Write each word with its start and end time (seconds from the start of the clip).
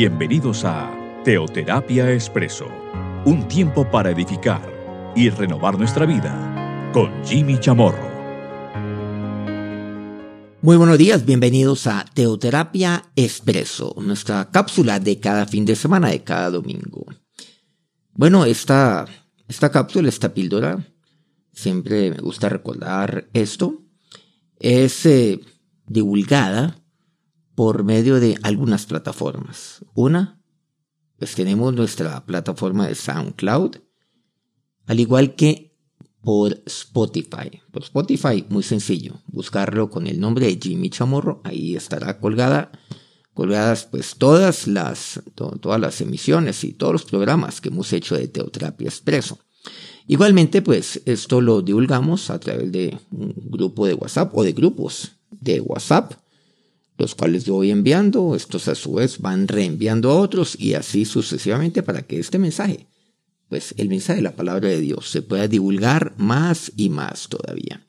Bienvenidos 0.00 0.64
a 0.64 0.96
Teoterapia 1.24 2.12
Expreso, 2.12 2.68
un 3.24 3.48
tiempo 3.48 3.90
para 3.90 4.12
edificar 4.12 4.62
y 5.16 5.28
renovar 5.28 5.76
nuestra 5.76 6.06
vida 6.06 6.92
con 6.92 7.10
Jimmy 7.24 7.58
Chamorro. 7.58 8.08
Muy 10.62 10.76
buenos 10.76 10.98
días, 10.98 11.26
bienvenidos 11.26 11.88
a 11.88 12.04
Teoterapia 12.14 13.10
Expreso, 13.16 13.96
nuestra 13.98 14.48
cápsula 14.52 15.00
de 15.00 15.18
cada 15.18 15.46
fin 15.46 15.64
de 15.64 15.74
semana, 15.74 16.10
de 16.10 16.22
cada 16.22 16.50
domingo. 16.50 17.04
Bueno, 18.12 18.44
esta, 18.44 19.04
esta 19.48 19.72
cápsula, 19.72 20.08
esta 20.08 20.32
píldora, 20.32 20.78
siempre 21.52 22.10
me 22.12 22.18
gusta 22.18 22.48
recordar 22.48 23.28
esto, 23.32 23.82
es 24.60 25.04
eh, 25.06 25.40
divulgada 25.88 26.76
por 27.58 27.82
medio 27.82 28.20
de 28.20 28.38
algunas 28.44 28.86
plataformas. 28.86 29.84
Una, 29.92 30.40
pues 31.18 31.34
tenemos 31.34 31.74
nuestra 31.74 32.24
plataforma 32.24 32.86
de 32.86 32.94
SoundCloud, 32.94 33.78
al 34.86 35.00
igual 35.00 35.34
que 35.34 35.76
por 36.20 36.62
Spotify. 36.66 37.60
Por 37.72 37.82
Spotify, 37.82 38.44
muy 38.48 38.62
sencillo, 38.62 39.22
buscarlo 39.26 39.90
con 39.90 40.06
el 40.06 40.20
nombre 40.20 40.46
de 40.46 40.60
Jimmy 40.62 40.88
Chamorro, 40.88 41.40
ahí 41.42 41.74
estará 41.74 42.20
colgada, 42.20 42.70
colgadas 43.34 43.86
pues 43.86 44.14
todas 44.14 44.68
las, 44.68 45.20
todas 45.34 45.80
las 45.80 46.00
emisiones 46.00 46.62
y 46.62 46.74
todos 46.74 46.92
los 46.92 47.04
programas 47.06 47.60
que 47.60 47.70
hemos 47.70 47.92
hecho 47.92 48.14
de 48.14 48.28
Teoterapia 48.28 48.86
Expreso. 48.86 49.36
Igualmente, 50.06 50.62
pues 50.62 51.02
esto 51.06 51.40
lo 51.40 51.60
divulgamos 51.62 52.30
a 52.30 52.38
través 52.38 52.70
de 52.70 52.96
un 53.10 53.34
grupo 53.50 53.84
de 53.84 53.94
WhatsApp 53.94 54.30
o 54.32 54.44
de 54.44 54.52
grupos 54.52 55.16
de 55.32 55.60
WhatsApp 55.60 56.12
los 56.98 57.14
cuales 57.14 57.44
yo 57.44 57.54
voy 57.54 57.70
enviando, 57.70 58.34
estos 58.34 58.66
a 58.66 58.74
su 58.74 58.94
vez 58.94 59.20
van 59.20 59.46
reenviando 59.46 60.10
a 60.10 60.20
otros 60.20 60.58
y 60.58 60.74
así 60.74 61.04
sucesivamente 61.04 61.84
para 61.84 62.02
que 62.02 62.18
este 62.18 62.40
mensaje, 62.40 62.88
pues 63.48 63.72
el 63.78 63.88
mensaje 63.88 64.16
de 64.16 64.22
la 64.22 64.34
palabra 64.34 64.68
de 64.68 64.80
Dios 64.80 65.08
se 65.08 65.22
pueda 65.22 65.46
divulgar 65.46 66.14
más 66.18 66.72
y 66.76 66.90
más 66.90 67.28
todavía. 67.28 67.86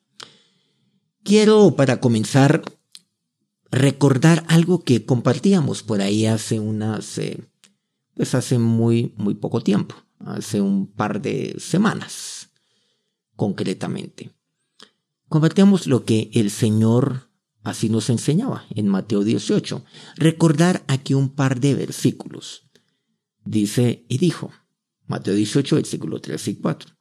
Quiero 1.23 1.75
para 1.75 1.99
comenzar 1.99 2.61
recordar 3.71 4.45
algo 4.47 4.83
que 4.83 5.05
compartíamos 5.05 5.81
por 5.81 6.02
ahí 6.02 6.27
hace 6.27 6.59
unas, 6.59 7.17
eh, 7.17 7.39
pues 8.13 8.35
hace 8.35 8.59
muy, 8.59 9.13
muy 9.17 9.33
poco 9.33 9.61
tiempo, 9.61 9.95
hace 10.19 10.61
un 10.61 10.85
par 10.85 11.19
de 11.19 11.55
semanas 11.59 12.49
concretamente. 13.35 14.31
Compartíamos 15.30 15.87
lo 15.87 16.05
que 16.05 16.30
el 16.33 16.52
Señor 16.52 17.28
Así 17.63 17.89
nos 17.89 18.09
enseñaba 18.09 18.65
en 18.69 18.88
Mateo 18.88 19.23
18. 19.23 19.83
Recordar 20.15 20.83
aquí 20.88 21.13
un 21.13 21.29
par 21.29 21.59
de 21.59 21.75
versículos. 21.75 22.69
Dice 23.43 24.05
y 24.07 24.17
dijo, 24.17 24.52
Mateo 25.07 25.33
18, 25.33 25.75
versículo 25.75 26.21
3 26.21 26.47
y 26.47 26.55
4. 26.55 26.91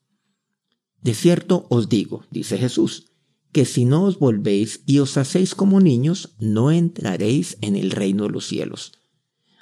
De 1.03 1.15
cierto 1.15 1.67
os 1.71 1.89
digo, 1.89 2.25
dice 2.31 2.59
Jesús, 2.59 3.13
que 3.53 3.65
si 3.65 3.85
no 3.85 4.05
os 4.05 4.19
volvéis 4.19 4.83
y 4.85 4.99
os 4.99 5.17
hacéis 5.17 5.55
como 5.55 5.81
niños, 5.81 6.35
no 6.39 6.71
entraréis 6.71 7.57
en 7.61 7.77
el 7.77 7.91
reino 7.91 8.25
de 8.25 8.31
los 8.31 8.47
cielos. 8.47 8.93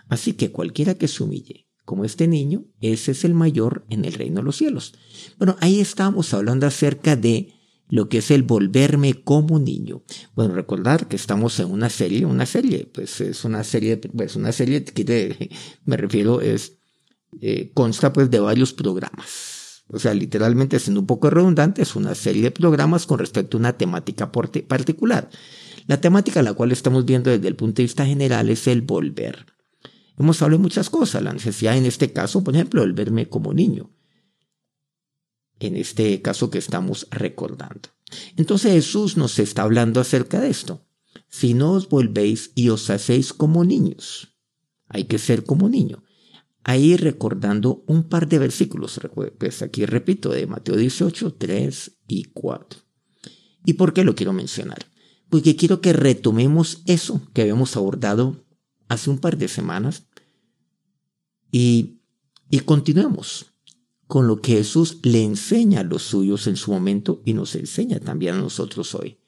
Así 0.09 0.33
que 0.33 0.51
cualquiera 0.51 0.95
que 0.95 1.09
se 1.09 1.23
humille 1.23 1.67
como 1.85 2.05
este 2.05 2.27
niño, 2.27 2.65
ese 2.81 3.13
es 3.13 3.25
el 3.25 3.35
mayor 3.35 3.87
en 3.91 4.05
el 4.05 4.13
reino 4.13 4.41
de 4.41 4.43
los 4.43 4.57
cielos. 4.57 4.95
Bueno, 5.39 5.57
ahí 5.61 5.79
estamos 5.79 6.35
hablando 6.35 6.67
acerca 6.67 7.15
de 7.15 7.53
lo 7.89 8.09
que 8.09 8.19
es 8.19 8.31
el 8.31 8.43
volverme 8.43 9.15
como 9.23 9.59
niño. 9.59 10.03
Bueno, 10.35 10.55
recordar 10.55 11.09
que 11.09 11.17
estamos 11.17 11.59
en 11.61 11.71
una 11.71 11.91
serie, 11.91 12.27
una 12.27 12.47
serie, 12.47 12.89
pues 12.93 13.21
es 13.21 13.45
una 13.45 13.63
serie, 13.65 13.97
pues 13.97 14.37
una 14.37 14.53
serie 14.53 14.85
que 14.85 15.51
me 15.85 15.97
refiero 15.97 16.41
es, 16.41 16.79
eh, 17.41 17.71
consta 17.75 18.13
pues 18.13 18.31
de 18.31 18.41
varios 18.41 18.73
programas. 18.73 19.85
O 19.89 20.01
sea, 20.01 20.15
literalmente 20.15 20.81
siendo 20.81 21.01
un 21.01 21.07
poco 21.07 21.31
redundante, 21.31 21.83
es 21.83 21.95
una 21.95 22.15
serie 22.15 22.43
de 22.43 22.51
programas 22.51 23.07
con 23.07 23.21
respecto 23.21 23.57
a 23.57 23.61
una 23.61 23.79
temática 23.79 24.33
particular. 24.33 25.31
La 25.87 26.01
temática 26.01 26.41
a 26.41 26.43
la 26.43 26.55
cual 26.55 26.73
estamos 26.73 27.05
viendo 27.05 27.31
desde 27.31 27.47
el 27.47 27.55
punto 27.55 27.77
de 27.77 27.85
vista 27.85 28.05
general 28.05 28.51
es 28.51 28.67
el 28.67 28.83
volver. 28.83 29.47
Hemos 30.19 30.43
hablado 30.43 30.59
de 30.59 30.63
muchas 30.63 30.91
cosas, 30.91 31.23
la 31.23 31.33
necesidad 31.33 31.77
en 31.77 31.87
este 31.87 32.13
caso, 32.13 32.43
por 32.43 32.55
ejemplo, 32.55 32.83
el 32.83 32.95
verme 32.95 33.29
como 33.29 33.53
niño 33.53 33.96
en 35.61 35.77
este 35.77 36.21
caso 36.23 36.51
que 36.51 36.59
estamos 36.59 37.07
recordando. 37.11 37.91
Entonces 38.37 38.73
Jesús 38.73 39.17
nos 39.17 39.39
está 39.39 39.63
hablando 39.63 40.01
acerca 40.01 40.41
de 40.41 40.51
esto. 40.51 40.87
Si 41.29 41.55
no 41.55 41.73
os 41.73 41.89
volvéis 41.89 42.53
y 42.55 42.69
os 42.69 42.89
hacéis 42.91 43.33
como 43.33 43.65
niños, 43.65 44.37
hay 44.89 45.05
que 45.05 45.19
ser 45.19 45.45
como 45.45 45.69
niño. 45.69 46.05
Ahí 46.63 46.97
recordando 46.97 47.85
un 47.87 48.09
par 48.09 48.29
de 48.29 48.39
versículos, 48.39 49.01
pues 49.39 49.63
aquí 49.63 49.87
repito, 49.87 50.31
de 50.31 50.47
Mateo 50.47 50.77
18, 50.77 51.35
3 51.35 51.99
y 52.09 52.25
4. 52.25 52.81
¿Y 53.65 53.75
por 53.75 53.93
qué 53.93 54.05
lo 54.05 54.15
quiero 54.15 54.33
mencionar? 54.33 54.87
Porque 55.29 55.57
quiero 55.57 55.81
que 55.81 55.93
retomemos 55.93 56.83
eso 56.87 57.21
que 57.35 57.43
habíamos 57.43 57.77
abordado 57.77 58.45
hace 58.89 59.11
un 59.11 59.19
par 59.19 59.37
de 59.37 59.49
semanas 59.49 60.07
y, 61.51 62.01
y 62.51 62.61
continuemos 62.61 63.56
con 64.07 64.27
lo 64.27 64.41
que 64.41 64.53
Jesús 64.53 64.99
le 65.03 65.23
enseña 65.23 65.81
a 65.81 65.85
los 65.85 66.03
suyos 66.03 66.47
en 66.47 66.57
su 66.57 66.71
momento 66.71 67.23
y 67.25 67.35
nos 67.35 67.55
enseña 67.55 67.99
también 68.01 68.37
a 68.37 68.41
nosotros 68.41 68.95
hoy. 68.95 69.19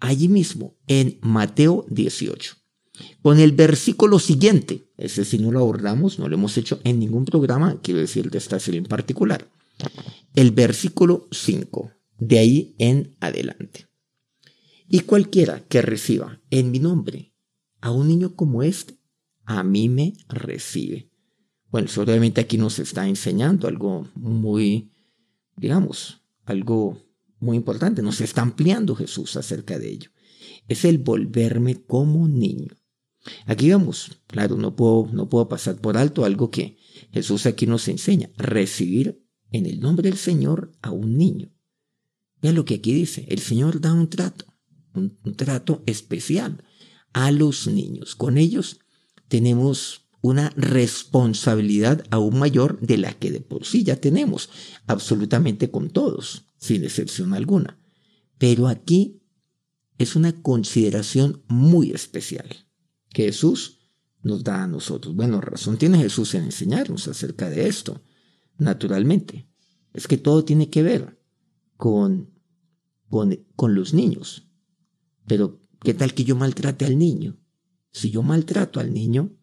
Allí 0.00 0.28
mismo, 0.28 0.76
en 0.86 1.18
Mateo 1.20 1.84
18, 1.90 2.54
con 3.22 3.38
el 3.38 3.52
versículo 3.52 4.18
siguiente, 4.18 4.90
ese 4.96 5.24
si 5.24 5.38
no 5.38 5.52
lo 5.52 5.60
abordamos, 5.60 6.18
no 6.18 6.28
lo 6.28 6.36
hemos 6.36 6.56
hecho 6.56 6.80
en 6.84 6.98
ningún 6.98 7.24
programa, 7.24 7.80
quiero 7.82 8.00
decir 8.00 8.30
de 8.30 8.38
esta 8.38 8.58
serie 8.58 8.78
en 8.78 8.86
particular, 8.86 9.48
el 10.34 10.52
versículo 10.52 11.28
5, 11.30 11.90
de 12.18 12.38
ahí 12.38 12.74
en 12.78 13.16
adelante. 13.20 13.86
Y 14.88 15.00
cualquiera 15.00 15.64
que 15.68 15.82
reciba 15.82 16.40
en 16.50 16.70
mi 16.70 16.80
a 17.80 17.90
un 17.90 18.08
niño 18.08 18.34
como 18.34 18.62
este, 18.62 18.98
a 19.44 19.62
mí 19.62 19.88
me 19.88 20.14
recibe. 20.28 21.07
Bueno, 21.70 21.88
obviamente 21.96 22.40
aquí 22.40 22.56
nos 22.56 22.78
está 22.78 23.06
enseñando 23.06 23.68
algo 23.68 24.08
muy, 24.14 24.90
digamos, 25.56 26.22
algo 26.44 27.02
muy 27.40 27.56
importante. 27.56 28.02
Nos 28.02 28.20
está 28.20 28.42
ampliando 28.42 28.94
Jesús 28.94 29.36
acerca 29.36 29.78
de 29.78 29.90
ello. 29.90 30.10
Es 30.66 30.84
el 30.84 30.98
volverme 30.98 31.82
como 31.82 32.26
niño. 32.26 32.74
Aquí 33.46 33.70
vamos, 33.70 34.22
claro, 34.26 34.56
no 34.56 34.76
puedo, 34.76 35.08
no 35.12 35.28
puedo 35.28 35.48
pasar 35.48 35.76
por 35.76 35.98
alto 35.98 36.24
algo 36.24 36.50
que 36.50 36.78
Jesús 37.12 37.44
aquí 37.44 37.66
nos 37.66 37.86
enseña, 37.88 38.30
recibir 38.36 39.22
en 39.50 39.66
el 39.66 39.80
nombre 39.80 40.08
del 40.08 40.18
Señor 40.18 40.72
a 40.80 40.90
un 40.92 41.18
niño. 41.18 41.52
Vean 42.40 42.54
lo 42.54 42.64
que 42.64 42.76
aquí 42.76 42.94
dice, 42.94 43.26
el 43.28 43.40
Señor 43.40 43.80
da 43.80 43.92
un 43.92 44.08
trato, 44.08 44.46
un 44.94 45.18
trato 45.36 45.82
especial 45.86 46.64
a 47.12 47.30
los 47.32 47.66
niños. 47.66 48.14
Con 48.14 48.38
ellos 48.38 48.80
tenemos 49.28 50.07
una 50.20 50.50
responsabilidad 50.56 52.04
aún 52.10 52.38
mayor 52.38 52.80
de 52.80 52.98
la 52.98 53.12
que 53.12 53.30
de 53.30 53.40
por 53.40 53.64
sí 53.64 53.84
ya 53.84 53.96
tenemos, 53.96 54.50
absolutamente 54.86 55.70
con 55.70 55.90
todos, 55.90 56.46
sin 56.58 56.84
excepción 56.84 57.34
alguna. 57.34 57.78
Pero 58.38 58.68
aquí 58.68 59.22
es 59.98 60.16
una 60.16 60.42
consideración 60.42 61.42
muy 61.48 61.90
especial 61.90 62.48
que 63.10 63.24
Jesús 63.24 63.78
nos 64.22 64.44
da 64.44 64.64
a 64.64 64.68
nosotros. 64.68 65.14
Bueno, 65.14 65.40
razón 65.40 65.78
tiene 65.78 65.98
Jesús 65.98 66.34
en 66.34 66.44
enseñarnos 66.44 67.08
acerca 67.08 67.48
de 67.48 67.68
esto, 67.68 68.02
naturalmente. 68.58 69.48
Es 69.92 70.06
que 70.06 70.18
todo 70.18 70.44
tiene 70.44 70.68
que 70.70 70.82
ver 70.82 71.20
con, 71.76 72.30
con, 73.08 73.46
con 73.56 73.74
los 73.74 73.94
niños. 73.94 74.48
Pero, 75.26 75.60
¿qué 75.82 75.94
tal 75.94 76.14
que 76.14 76.24
yo 76.24 76.36
maltrate 76.36 76.84
al 76.84 76.98
niño? 76.98 77.38
Si 77.90 78.10
yo 78.10 78.22
maltrato 78.22 78.80
al 78.80 78.92
niño, 78.92 79.37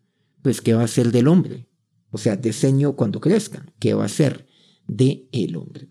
pues 0.45 0.62
¿qué 0.62 0.75
va 0.75 0.83
a 0.83 0.88
ser 0.88 1.12
del 1.12 1.27
hombre? 1.27 1.68
O 2.12 2.19
sea, 2.19 2.36
diseño 2.36 2.95
cuando 2.95 3.19
crezca, 3.19 3.65
¿qué 3.80 3.95
va 3.95 4.06
a 4.06 4.09
ser 4.09 4.45
de 4.88 5.27
el 5.31 5.56
hombre? 5.56 5.89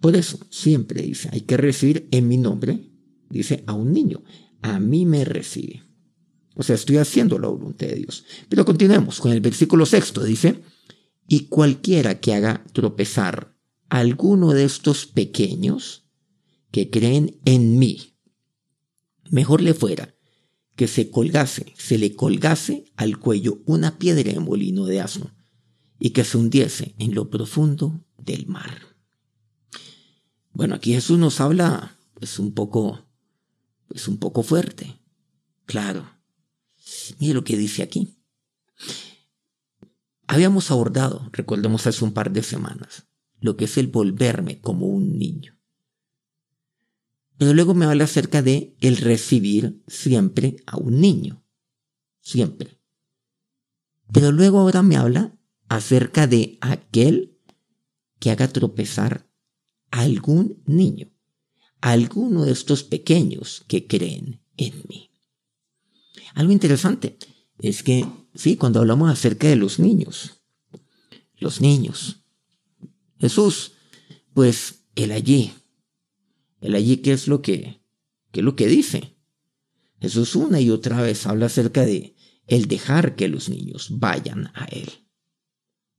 Por 0.00 0.16
eso 0.16 0.40
siempre 0.50 1.02
dice, 1.02 1.28
hay 1.30 1.42
que 1.42 1.56
recibir 1.56 2.08
en 2.10 2.26
mi 2.26 2.36
nombre, 2.36 2.90
dice 3.30 3.62
a 3.68 3.74
un 3.74 3.92
niño, 3.92 4.24
a 4.60 4.80
mí 4.80 5.06
me 5.06 5.24
recibe. 5.24 5.84
O 6.56 6.64
sea, 6.64 6.74
estoy 6.74 6.96
haciendo 6.96 7.38
la 7.38 7.46
voluntad 7.46 7.86
de 7.86 7.94
Dios. 7.94 8.24
Pero 8.48 8.64
continuemos 8.64 9.20
con 9.20 9.30
el 9.30 9.40
versículo 9.40 9.86
sexto, 9.86 10.24
dice, 10.24 10.64
y 11.28 11.46
cualquiera 11.46 12.18
que 12.18 12.34
haga 12.34 12.64
tropezar 12.72 13.56
a 13.88 14.00
alguno 14.00 14.50
de 14.50 14.64
estos 14.64 15.06
pequeños 15.06 16.08
que 16.72 16.90
creen 16.90 17.38
en 17.44 17.78
mí, 17.78 18.16
mejor 19.30 19.60
le 19.62 19.74
fuera 19.74 20.12
que 20.76 20.88
se 20.88 21.10
colgase, 21.10 21.74
se 21.76 21.98
le 21.98 22.14
colgase 22.14 22.84
al 22.96 23.18
cuello 23.18 23.62
una 23.66 23.98
piedra 23.98 24.32
de 24.32 24.40
molino 24.40 24.86
de 24.86 25.00
asno 25.00 25.34
y 25.98 26.10
que 26.10 26.24
se 26.24 26.38
hundiese 26.38 26.94
en 26.98 27.14
lo 27.14 27.30
profundo 27.30 28.04
del 28.18 28.46
mar. 28.46 28.80
Bueno, 30.52 30.74
aquí 30.74 30.92
Jesús 30.92 31.18
nos 31.18 31.40
habla, 31.40 31.98
es 32.20 32.38
un 32.38 32.52
poco, 32.52 33.06
es 33.94 34.08
un 34.08 34.18
poco 34.18 34.42
fuerte. 34.42 35.00
Claro. 35.64 36.08
Mire 37.18 37.34
lo 37.34 37.44
que 37.44 37.56
dice 37.56 37.82
aquí. 37.82 38.18
Habíamos 40.26 40.70
abordado, 40.70 41.28
recordemos 41.32 41.86
hace 41.86 42.04
un 42.04 42.12
par 42.12 42.32
de 42.32 42.42
semanas, 42.42 43.06
lo 43.40 43.56
que 43.56 43.66
es 43.66 43.76
el 43.76 43.88
volverme 43.88 44.60
como 44.60 44.86
un 44.86 45.18
niño. 45.18 45.51
Pero 47.42 47.54
luego 47.54 47.74
me 47.74 47.86
habla 47.86 48.04
acerca 48.04 48.40
de 48.40 48.76
el 48.78 48.98
recibir 48.98 49.82
siempre 49.88 50.58
a 50.64 50.76
un 50.76 51.00
niño. 51.00 51.44
Siempre. 52.20 52.78
Pero 54.12 54.30
luego 54.30 54.60
ahora 54.60 54.84
me 54.84 54.94
habla 54.94 55.36
acerca 55.68 56.28
de 56.28 56.56
aquel 56.60 57.36
que 58.20 58.30
haga 58.30 58.46
tropezar 58.46 59.28
a 59.90 60.02
algún 60.02 60.62
niño, 60.66 61.10
alguno 61.80 62.44
de 62.44 62.52
estos 62.52 62.84
pequeños 62.84 63.64
que 63.66 63.88
creen 63.88 64.40
en 64.56 64.80
mí. 64.88 65.10
Algo 66.34 66.52
interesante 66.52 67.18
es 67.58 67.82
que, 67.82 68.06
sí, 68.36 68.54
cuando 68.54 68.78
hablamos 68.78 69.10
acerca 69.10 69.48
de 69.48 69.56
los 69.56 69.80
niños, 69.80 70.44
los 71.38 71.60
niños, 71.60 72.22
Jesús, 73.18 73.72
pues 74.32 74.84
él 74.94 75.10
allí, 75.10 75.52
él 76.62 76.76
allí, 76.76 76.98
¿qué 76.98 77.12
es 77.12 77.28
lo 77.28 77.42
que, 77.42 77.82
qué 78.30 78.40
es 78.40 78.44
lo 78.44 78.56
que 78.56 78.68
dice? 78.68 79.18
Jesús 80.00 80.34
una 80.36 80.60
y 80.60 80.70
otra 80.70 81.02
vez 81.02 81.26
habla 81.26 81.46
acerca 81.46 81.84
de 81.84 82.16
el 82.46 82.66
dejar 82.66 83.16
que 83.16 83.28
los 83.28 83.48
niños 83.48 83.88
vayan 83.98 84.50
a 84.54 84.64
Él. 84.64 84.90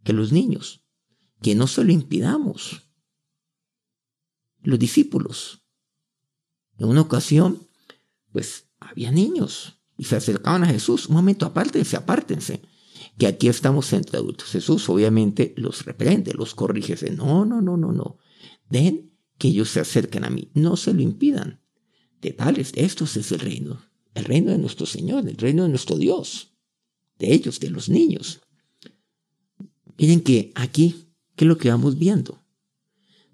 Que 0.03 0.13
los 0.13 0.31
niños, 0.31 0.83
que 1.41 1.55
no 1.55 1.67
se 1.67 1.83
lo 1.83 1.91
impidamos. 1.91 2.89
Los 4.61 4.79
discípulos, 4.79 5.65
en 6.77 6.87
una 6.87 7.01
ocasión, 7.01 7.67
pues 8.31 8.69
había 8.79 9.11
niños 9.11 9.81
y 9.97 10.05
se 10.05 10.15
acercaban 10.15 10.63
a 10.63 10.67
Jesús. 10.67 11.07
Un 11.07 11.15
momento, 11.15 11.45
apártense, 11.45 11.95
apártense, 11.97 12.61
que 13.17 13.27
aquí 13.27 13.47
estamos 13.47 13.91
entre 13.93 14.17
adultos. 14.17 14.49
Jesús 14.49 14.87
obviamente 14.89 15.53
los 15.57 15.85
reprende, 15.85 16.33
los 16.33 16.55
corrige. 16.55 16.95
No, 17.11 17.45
no, 17.45 17.61
no, 17.61 17.77
no, 17.77 17.91
no. 17.91 18.17
Den 18.69 19.12
que 19.43 19.49
ellos 19.49 19.71
se 19.71 19.81
acerquen 19.81 20.23
a 20.23 20.29
mí, 20.29 20.49
no 20.53 20.77
se 20.77 20.93
lo 20.93 21.01
impidan. 21.01 21.59
De 22.21 22.31
tales, 22.31 22.71
estos 22.75 23.17
es 23.17 23.29
el 23.33 23.41
reino, 23.41 23.83
el 24.13 24.23
reino 24.23 24.51
de 24.51 24.57
nuestro 24.57 24.85
Señor, 24.85 25.27
el 25.27 25.35
reino 25.35 25.63
de 25.63 25.69
nuestro 25.69 25.97
Dios, 25.97 26.53
de 27.19 27.33
ellos, 27.33 27.59
de 27.59 27.69
los 27.69 27.89
niños. 27.89 28.39
Miren 29.97 30.21
que 30.21 30.53
aquí, 30.55 31.09
¿qué 31.35 31.43
es 31.43 31.49
lo 31.49 31.57
que 31.57 31.69
vamos 31.69 31.99
viendo? 31.99 32.41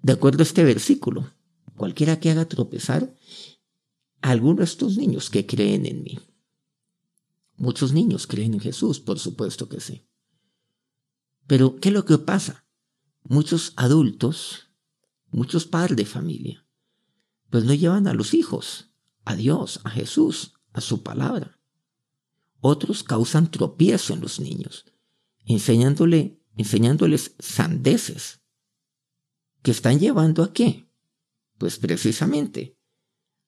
De 0.02 0.12
acuerdo 0.12 0.40
a 0.40 0.42
este 0.42 0.64
versículo, 0.64 1.32
cualquiera 1.76 2.18
que 2.18 2.32
haga 2.32 2.48
tropezar 2.48 3.14
a 4.20 4.30
alguno 4.30 4.56
de 4.56 4.64
estos 4.64 4.96
niños 4.96 5.30
que 5.30 5.46
creen 5.46 5.86
en 5.86 6.02
mí. 6.02 6.18
Muchos 7.56 7.92
niños 7.92 8.26
creen 8.26 8.54
en 8.54 8.60
Jesús, 8.60 8.98
por 8.98 9.20
supuesto 9.20 9.68
que 9.68 9.78
sí. 9.78 10.08
Pero, 11.46 11.76
¿qué 11.76 11.90
es 11.90 11.94
lo 11.94 12.04
que 12.04 12.18
pasa? 12.18 12.66
Muchos 13.22 13.74
adultos 13.76 14.69
muchos 15.30 15.66
padres 15.66 15.96
de 15.96 16.04
familia, 16.04 16.66
pues 17.50 17.64
no 17.64 17.74
llevan 17.74 18.06
a 18.06 18.14
los 18.14 18.34
hijos, 18.34 18.90
a 19.24 19.34
Dios, 19.34 19.80
a 19.84 19.90
Jesús, 19.90 20.54
a 20.72 20.80
su 20.80 21.02
palabra. 21.02 21.60
Otros 22.60 23.02
causan 23.02 23.50
tropiezo 23.50 24.12
en 24.12 24.20
los 24.20 24.40
niños, 24.40 24.86
enseñándole, 25.44 26.42
enseñándoles 26.56 27.34
sandeces. 27.38 28.40
¿Que 29.62 29.70
están 29.70 29.98
llevando 29.98 30.42
a 30.42 30.52
qué? 30.52 30.90
Pues 31.58 31.78
precisamente 31.78 32.78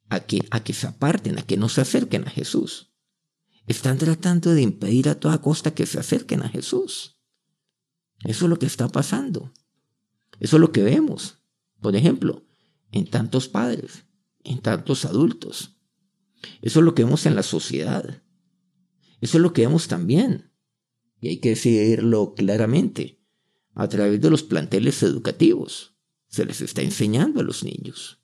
a 0.08 0.20
que, 0.20 0.46
a 0.50 0.62
que 0.62 0.74
se 0.74 0.86
aparten, 0.86 1.38
a 1.38 1.42
que 1.42 1.56
no 1.56 1.68
se 1.68 1.80
acerquen 1.80 2.26
a 2.26 2.30
Jesús. 2.30 2.92
Están 3.66 3.98
tratando 3.98 4.52
de 4.52 4.62
impedir 4.62 5.08
a 5.08 5.18
toda 5.18 5.40
costa 5.40 5.74
que 5.74 5.86
se 5.86 5.98
acerquen 5.98 6.42
a 6.42 6.48
Jesús. 6.48 7.18
Eso 8.24 8.44
es 8.44 8.50
lo 8.50 8.58
que 8.58 8.66
está 8.66 8.88
pasando. 8.88 9.52
Eso 10.40 10.56
es 10.56 10.60
lo 10.60 10.72
que 10.72 10.82
vemos. 10.82 11.41
Por 11.82 11.94
ejemplo, 11.96 12.46
en 12.92 13.06
tantos 13.10 13.48
padres, 13.48 14.06
en 14.44 14.60
tantos 14.60 15.04
adultos. 15.04 15.76
Eso 16.62 16.78
es 16.78 16.84
lo 16.84 16.94
que 16.94 17.04
vemos 17.04 17.26
en 17.26 17.34
la 17.34 17.42
sociedad. 17.42 18.22
Eso 19.20 19.38
es 19.38 19.42
lo 19.42 19.52
que 19.52 19.62
vemos 19.62 19.88
también. 19.88 20.52
Y 21.20 21.28
hay 21.28 21.36
que 21.38 21.50
decirlo 21.50 22.34
claramente. 22.34 23.20
A 23.74 23.88
través 23.88 24.20
de 24.20 24.30
los 24.30 24.42
planteles 24.42 25.02
educativos 25.02 25.94
se 26.28 26.44
les 26.44 26.60
está 26.60 26.82
enseñando 26.82 27.40
a 27.40 27.44
los 27.44 27.64
niños 27.64 28.22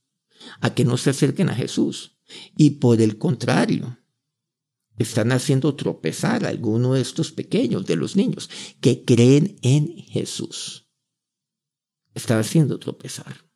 a 0.61 0.75
que 0.75 0.85
no 0.85 0.97
se 0.97 1.11
acerquen 1.11 1.49
a 1.49 1.55
Jesús. 1.55 2.19
Y 2.57 2.71
por 2.71 3.01
el 3.01 3.19
contrario, 3.19 3.99
están 4.99 5.33
haciendo 5.33 5.75
tropezar 5.75 6.45
a 6.45 6.49
alguno 6.49 6.95
de 6.95 7.01
estos 7.01 7.33
pequeños, 7.33 7.87
de 7.87 7.97
los 7.97 8.17
niños, 8.17 8.51
que 8.81 9.05
creen 9.05 9.59
en 9.63 9.89
Jesús. 9.89 10.89
Están 12.15 12.39
haciendo 12.39 12.79
tropezar. 12.79 13.48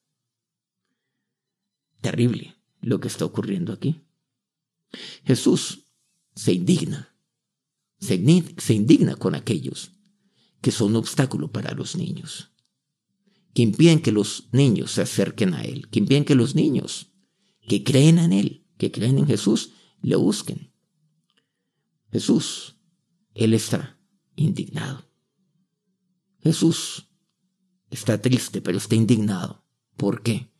Terrible 2.03 2.57
lo 2.83 3.01
que 3.01 3.09
está 3.09 3.25
ocurriendo 3.25 3.73
aquí. 3.73 4.03
Jesús 5.25 5.85
se 6.35 6.53
indigna, 6.53 7.17
se, 7.99 8.15
indigna 8.75 9.17
con 9.17 9.35
aquellos 9.35 9.93
que 10.61 10.73
son 10.73 10.97
obstáculo 10.97 11.51
para 11.51 11.73
los 11.75 11.97
niños, 11.97 12.51
que 13.55 13.63
impiden 13.63 14.03
que 14.03 14.13
los 14.13 14.49
niños 14.53 14.91
se 14.93 15.03
acerquen 15.03 15.55
a 15.55 15.63
Él, 15.63 15.89
que 15.89 16.01
impiden 16.01 16.25
que 16.25 16.35
los 16.35 16.55
niños 16.55 17.13
que 17.61 17.85
creen 17.85 18.19
en 18.19 18.33
Él, 18.33 18.67
que 18.77 18.91
creen 18.91 19.19
en 19.19 19.27
Jesús, 19.27 19.71
le 20.03 20.17
busquen. 20.17 20.73
Jesús, 22.11 22.77
Él 23.35 23.55
está 23.55 23.99
indignado. 24.35 25.09
Jesús 26.41 27.09
está 27.91 28.21
triste, 28.21 28.61
pero 28.61 28.79
está 28.79 28.97
indignado. 28.97 29.65
¿Por 29.97 30.23
qué? 30.23 30.52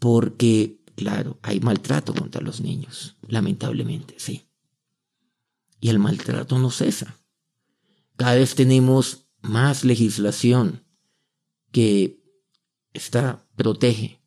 Porque, 0.00 0.82
claro, 0.96 1.38
hay 1.42 1.60
maltrato 1.60 2.12
contra 2.14 2.40
los 2.40 2.60
niños, 2.60 3.16
lamentablemente, 3.28 4.16
sí. 4.18 4.48
Y 5.78 5.90
el 5.90 6.00
maltrato 6.00 6.58
no 6.58 6.70
cesa. 6.70 7.16
Cada 8.16 8.34
vez 8.34 8.54
tenemos 8.54 9.28
más 9.40 9.84
legislación 9.84 10.84
que 11.70 12.22
está, 12.92 13.46
protege 13.56 14.20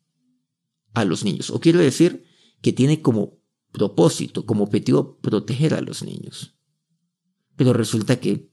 a 0.94 1.04
los 1.04 1.24
niños. 1.24 1.50
O 1.50 1.60
quiero 1.60 1.80
decir 1.80 2.24
que 2.62 2.72
tiene 2.72 3.02
como 3.02 3.38
propósito, 3.72 4.46
como 4.46 4.64
objetivo, 4.64 5.18
proteger 5.18 5.74
a 5.74 5.80
los 5.80 6.02
niños. 6.02 6.56
Pero 7.56 7.72
resulta 7.72 8.20
que 8.20 8.52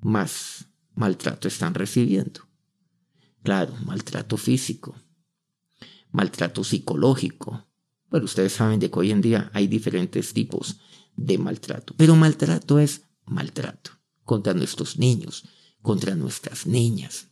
más 0.00 0.68
maltrato 0.94 1.48
están 1.48 1.74
recibiendo. 1.74 2.40
Claro, 3.42 3.74
maltrato 3.84 4.36
físico, 4.36 4.94
maltrato 6.12 6.62
psicológico. 6.62 7.66
Bueno, 8.10 8.26
ustedes 8.26 8.52
saben 8.52 8.78
de 8.78 8.90
que 8.90 8.98
hoy 8.98 9.10
en 9.10 9.20
día 9.20 9.50
hay 9.54 9.66
diferentes 9.66 10.32
tipos 10.32 10.78
de 11.16 11.38
maltrato, 11.38 11.94
pero 11.96 12.14
maltrato 12.14 12.78
es 12.78 13.06
maltrato 13.24 13.90
contra 14.24 14.54
nuestros 14.54 14.98
niños, 14.98 15.44
contra 15.80 16.14
nuestras 16.14 16.66
niñas, 16.66 17.28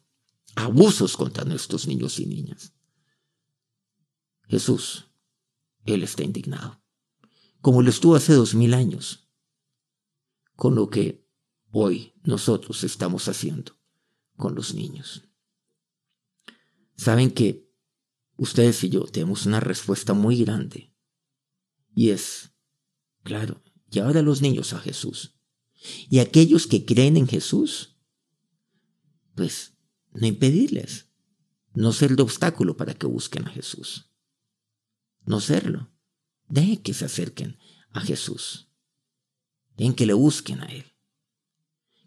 abusos 0.57 1.17
contra 1.17 1.45
nuestros 1.45 1.87
niños 1.87 2.19
y 2.19 2.27
niñas. 2.27 2.73
Jesús, 4.49 5.07
Él 5.85 6.03
está 6.03 6.25
indignado, 6.25 6.83
como 7.61 7.83
lo 7.83 7.91
estuvo 7.91 8.17
hace 8.17 8.33
dos 8.33 8.55
mil 8.55 8.75
años, 8.75 9.29
con 10.57 10.75
lo 10.75 10.91
que 10.91 11.27
hoy 11.71 12.15
nosotros 12.23 12.83
estamos 12.85 13.29
haciendo 13.29 13.77
con 14.37 14.55
los 14.55 14.75
niños. 14.75 15.25
Saben 16.97 17.31
que 17.31 17.70
ustedes 18.41 18.83
y 18.85 18.89
yo 18.89 19.05
tenemos 19.05 19.45
una 19.45 19.61
respuesta 19.61 20.15
muy 20.15 20.43
grande. 20.43 20.95
Y 21.95 22.09
es, 22.11 22.53
claro, 23.23 23.63
llevar 23.91 24.17
a 24.17 24.23
los 24.23 24.41
niños 24.41 24.73
a 24.73 24.79
Jesús. 24.79 25.39
Y 26.09 26.21
aquellos 26.21 26.67
que 26.67 26.87
creen 26.87 27.19
en 27.19 27.29
Jesús, 27.29 27.99
pues 29.35 29.75
no 30.13 30.27
impedirles, 30.27 31.11
no 31.75 31.93
ser 31.93 32.17
de 32.17 32.23
obstáculo 32.23 32.77
para 32.77 32.95
que 32.95 33.07
busquen 33.07 33.47
a 33.47 33.51
Jesús. 33.51 34.11
No 35.27 35.41
serlo. 35.41 35.93
Dejen 36.49 36.79
que 36.79 36.95
se 36.95 37.05
acerquen 37.05 37.59
a 37.91 38.01
Jesús. 38.01 38.71
Dejen 39.77 39.95
que 39.95 40.07
le 40.07 40.15
busquen 40.15 40.61
a 40.61 40.67
Él. 40.67 40.87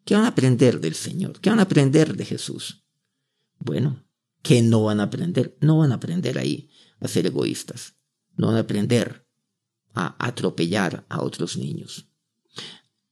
¿Qué 0.04 0.16
van 0.16 0.26
a 0.26 0.30
aprender 0.30 0.82
del 0.82 0.96
Señor? 0.96 1.40
¿Qué 1.40 1.52
van 1.52 1.60
a 1.60 1.64
aprender 1.64 2.18
de 2.18 2.26
Jesús? 2.26 2.84
Bueno, 3.60 4.04
que 4.44 4.62
no 4.62 4.84
van 4.84 5.00
a 5.00 5.04
aprender. 5.04 5.58
No 5.62 5.80
van 5.80 5.92
a 5.92 5.96
aprender 5.96 6.38
ahí 6.38 6.70
a 7.00 7.08
ser 7.08 7.26
egoístas. 7.26 7.96
No 8.36 8.48
van 8.48 8.58
a 8.58 8.60
aprender 8.60 9.28
a 9.96 10.16
atropellar 10.24 11.06
a 11.10 11.24
otros 11.24 11.58
niños. 11.58 12.10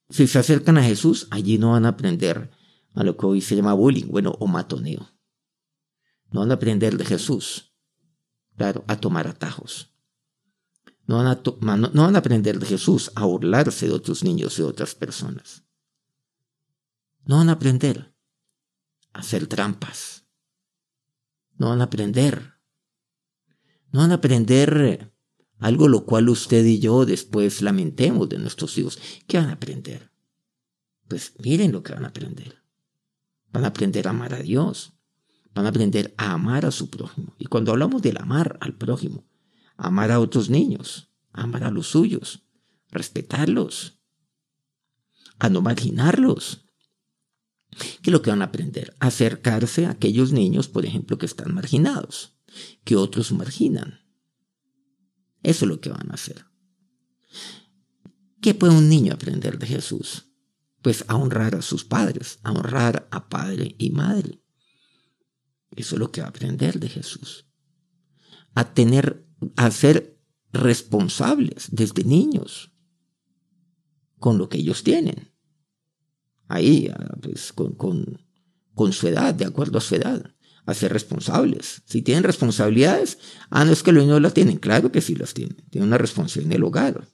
Si 0.10 0.28
se 0.28 0.40
acercan 0.40 0.78
a 0.78 0.84
Jesús, 0.84 1.28
allí 1.32 1.58
no 1.58 1.72
van 1.72 1.86
a 1.86 1.90
aprender 1.90 2.52
a 2.94 3.04
lo 3.04 3.16
que 3.16 3.26
hoy 3.26 3.42
se 3.42 3.56
llama 3.56 3.74
bullying, 3.74 4.08
bueno, 4.08 4.36
o 4.40 4.48
matoneo. 4.48 5.10
No 6.32 6.42
van 6.42 6.52
a 6.52 6.56
aprender 6.56 6.98
de 6.98 7.06
Jesús, 7.06 7.74
claro, 8.58 8.84
a 8.88 9.00
tomar 9.00 9.28
atajos. 9.28 9.94
No 11.08 11.18
van 11.18 11.28
a, 11.28 11.42
no 11.76 12.04
van 12.04 12.16
a 12.16 12.20
aprender 12.20 12.60
de 12.60 12.66
Jesús 12.66 13.12
a 13.16 13.26
burlarse 13.26 13.88
de 13.88 13.94
otros 13.94 14.24
niños 14.24 14.60
y 14.60 14.64
otras 14.64 14.96
personas. 14.96 15.64
No 17.24 17.38
van 17.38 17.50
a 17.50 17.54
aprender 17.54 18.14
a 19.14 19.20
hacer 19.20 19.48
trampas. 19.48 20.21
No 21.62 21.70
van 21.70 21.82
a 21.82 21.84
aprender. 21.84 22.56
No 23.92 24.00
van 24.00 24.10
a 24.10 24.16
aprender 24.16 25.14
algo 25.60 25.88
lo 25.88 26.08
cual 26.08 26.28
usted 26.30 26.66
y 26.66 26.80
yo 26.80 27.06
después 27.06 27.62
lamentemos 27.62 28.28
de 28.30 28.40
nuestros 28.40 28.76
hijos. 28.80 28.98
¿Qué 29.28 29.38
van 29.38 29.50
a 29.50 29.54
aprender? 29.54 30.10
Pues 31.08 31.34
miren 31.38 31.72
lo 31.72 31.84
que 31.84 31.94
van 31.94 32.04
a 32.04 32.08
aprender. 32.08 32.64
Van 33.52 33.64
a 33.64 33.68
aprender 33.68 34.08
a 34.08 34.10
amar 34.10 34.34
a 34.34 34.40
Dios. 34.40 34.94
Van 35.54 35.68
a 35.68 35.70
aprender 35.70 36.16
a 36.18 36.32
amar 36.32 36.66
a 36.66 36.72
su 36.72 36.90
prójimo. 36.90 37.36
Y 37.38 37.46
cuando 37.46 37.74
hablamos 37.74 38.02
del 38.02 38.18
amar 38.18 38.58
al 38.60 38.74
prójimo, 38.74 39.24
amar 39.78 40.10
a 40.10 40.20
otros 40.20 40.50
niños, 40.50 41.12
amar 41.32 41.64
a 41.64 41.70
los 41.70 41.86
suyos, 41.86 42.44
respetarlos, 42.90 44.00
a 45.38 45.48
no 45.50 45.62
marginarlos. 45.62 46.66
¿Qué 48.02 48.10
es 48.10 48.12
lo 48.12 48.22
que 48.22 48.30
van 48.30 48.42
a 48.42 48.46
aprender? 48.46 48.96
Acercarse 49.00 49.86
a 49.86 49.92
aquellos 49.92 50.32
niños, 50.32 50.68
por 50.68 50.86
ejemplo, 50.86 51.18
que 51.18 51.26
están 51.26 51.54
marginados, 51.54 52.38
que 52.84 52.96
otros 52.96 53.32
marginan. 53.32 54.02
Eso 55.44 55.66
es 55.66 55.70
lo 55.70 55.80
que 55.80 55.90
van 55.90 56.12
a 56.12 56.16
hacer. 56.16 56.46
¿Qué 58.42 58.54
puede 58.54 58.76
un 58.76 58.90
niño 58.90 59.14
aprender 59.14 59.58
de 59.60 59.68
Jesús? 59.68 60.32
Pues 60.82 61.06
a 61.08 61.16
honrar 61.16 61.56
a 61.56 61.62
sus 61.62 61.86
padres, 61.86 62.40
a 62.44 62.52
honrar 62.52 63.08
a 63.12 63.30
padre 63.30 63.76
y 63.78 63.92
madre. 63.92 64.44
Eso 65.76 65.96
es 65.96 66.00
lo 66.00 66.12
que 66.12 66.22
va 66.22 66.28
a 66.28 66.32
aprender 66.32 66.80
de 66.80 66.90
Jesús. 66.90 67.48
A 68.54 68.74
tener, 68.74 69.26
a 69.56 69.72
ser 69.72 70.20
responsables 70.52 71.70
desde 71.72 72.04
niños 72.04 72.74
con 74.20 74.38
lo 74.38 74.50
que 74.50 74.58
ellos 74.58 74.84
tienen. 74.84 75.31
Ahí, 76.52 76.92
ah, 76.94 77.16
pues, 77.22 77.54
con, 77.54 77.76
con, 77.76 78.92
su 78.92 79.08
edad, 79.08 79.34
de 79.34 79.46
acuerdo 79.46 79.78
a 79.78 79.82
su 79.82 79.96
edad 79.96 80.36
a 80.66 80.74
ser 80.74 80.92
responsables. 80.92 81.82
Si 81.86 82.02
tienen 82.02 82.26
responsabilidades, 82.26 83.20
ah, 83.50 83.64
no 83.64 83.72
es 83.72 83.84
que 83.84 83.94
los 83.94 84.04
niños 84.04 84.22
las 84.22 84.34
tienen, 84.34 84.58
claro 84.58 84.92
que 84.92 85.00
sí 85.00 85.16
las 85.16 85.34
tienen. 85.34 85.56
Tienen 85.70 85.88
una 85.88 85.98
responsabilidad 85.98 86.52
en 86.52 86.58
el 86.58 86.64
hogar, 86.66 87.08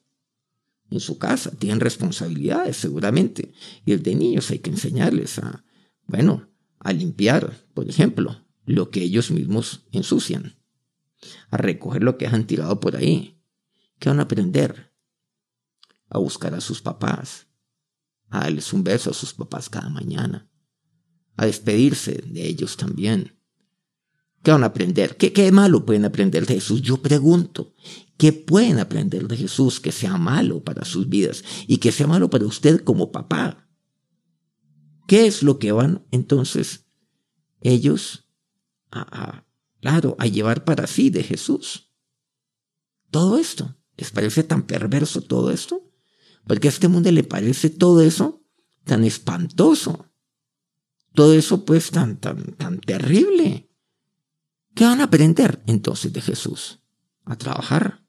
en 0.89 0.99
su 0.99 1.19
casa, 1.19 1.51
tienen 1.51 1.79
responsabilidades 1.79 2.77
seguramente. 2.77 3.53
Y 3.85 3.95
desde 3.95 4.15
niños 4.15 4.49
hay 4.49 4.57
que 4.57 4.71
enseñarles 4.71 5.37
a, 5.37 5.63
bueno, 6.07 6.49
a 6.79 6.91
limpiar, 6.91 7.63
por 7.75 7.87
ejemplo, 7.87 8.43
lo 8.65 8.89
que 8.89 9.03
ellos 9.03 9.29
mismos 9.29 9.83
ensucian, 9.91 10.57
a 11.51 11.57
recoger 11.57 12.01
lo 12.01 12.17
que 12.17 12.25
han 12.25 12.47
tirado 12.47 12.79
por 12.79 12.95
ahí. 12.95 13.39
¿Qué 13.99 14.09
van 14.09 14.19
a 14.19 14.23
aprender? 14.23 14.91
A 16.09 16.17
buscar 16.17 16.55
a 16.55 16.61
sus 16.61 16.81
papás, 16.81 17.46
a 18.29 18.41
darles 18.41 18.73
un 18.73 18.83
beso 18.83 19.09
a 19.09 19.13
sus 19.13 19.33
papás 19.33 19.69
cada 19.69 19.89
mañana, 19.89 20.49
a 21.35 21.45
despedirse 21.45 22.23
de 22.25 22.47
ellos 22.47 22.77
también, 22.77 23.37
¿Qué 24.47 24.51
van 24.51 24.63
a 24.63 24.67
aprender? 24.67 25.17
¿Qué, 25.17 25.33
¿Qué 25.33 25.51
malo 25.51 25.85
pueden 25.85 26.05
aprender 26.05 26.45
de 26.45 26.55
Jesús? 26.55 26.81
Yo 26.81 27.01
pregunto, 27.01 27.73
¿qué 28.17 28.31
pueden 28.31 28.79
aprender 28.79 29.27
de 29.27 29.35
Jesús 29.35 29.81
que 29.81 29.91
sea 29.91 30.17
malo 30.17 30.63
para 30.63 30.85
sus 30.85 31.09
vidas 31.09 31.43
y 31.67 31.79
que 31.79 31.91
sea 31.91 32.07
malo 32.07 32.29
para 32.29 32.45
usted 32.45 32.81
como 32.83 33.11
papá? 33.11 33.67
¿Qué 35.07 35.27
es 35.27 35.43
lo 35.43 35.59
que 35.59 35.71
van 35.71 36.05
entonces 36.11 36.85
ellos 37.61 38.29
a, 38.91 39.45
claro, 39.81 40.15
a 40.19 40.27
llevar 40.27 40.63
para 40.63 40.87
sí 40.87 41.09
de 41.09 41.23
Jesús? 41.23 41.91
Todo 43.11 43.37
esto, 43.37 43.75
¿les 43.97 44.11
parece 44.11 44.43
tan 44.43 44.63
perverso 44.63 45.21
todo 45.21 45.51
esto? 45.51 45.86
Porque 46.47 46.69
a 46.69 46.71
este 46.71 46.87
mundo 46.87 47.11
le 47.11 47.23
parece 47.23 47.69
todo 47.69 48.01
eso 48.01 48.41
tan 48.85 49.03
espantoso. 49.03 50.09
Todo 51.13 51.33
eso 51.33 51.65
pues 51.65 51.91
tan, 51.91 52.17
tan, 52.17 52.53
tan 52.53 52.79
terrible. 52.79 53.69
¿Qué 54.73 54.85
van 54.85 55.01
a 55.01 55.05
aprender 55.05 55.61
entonces 55.67 56.13
de 56.13 56.21
Jesús? 56.21 56.79
A 57.25 57.35
trabajar, 57.35 58.05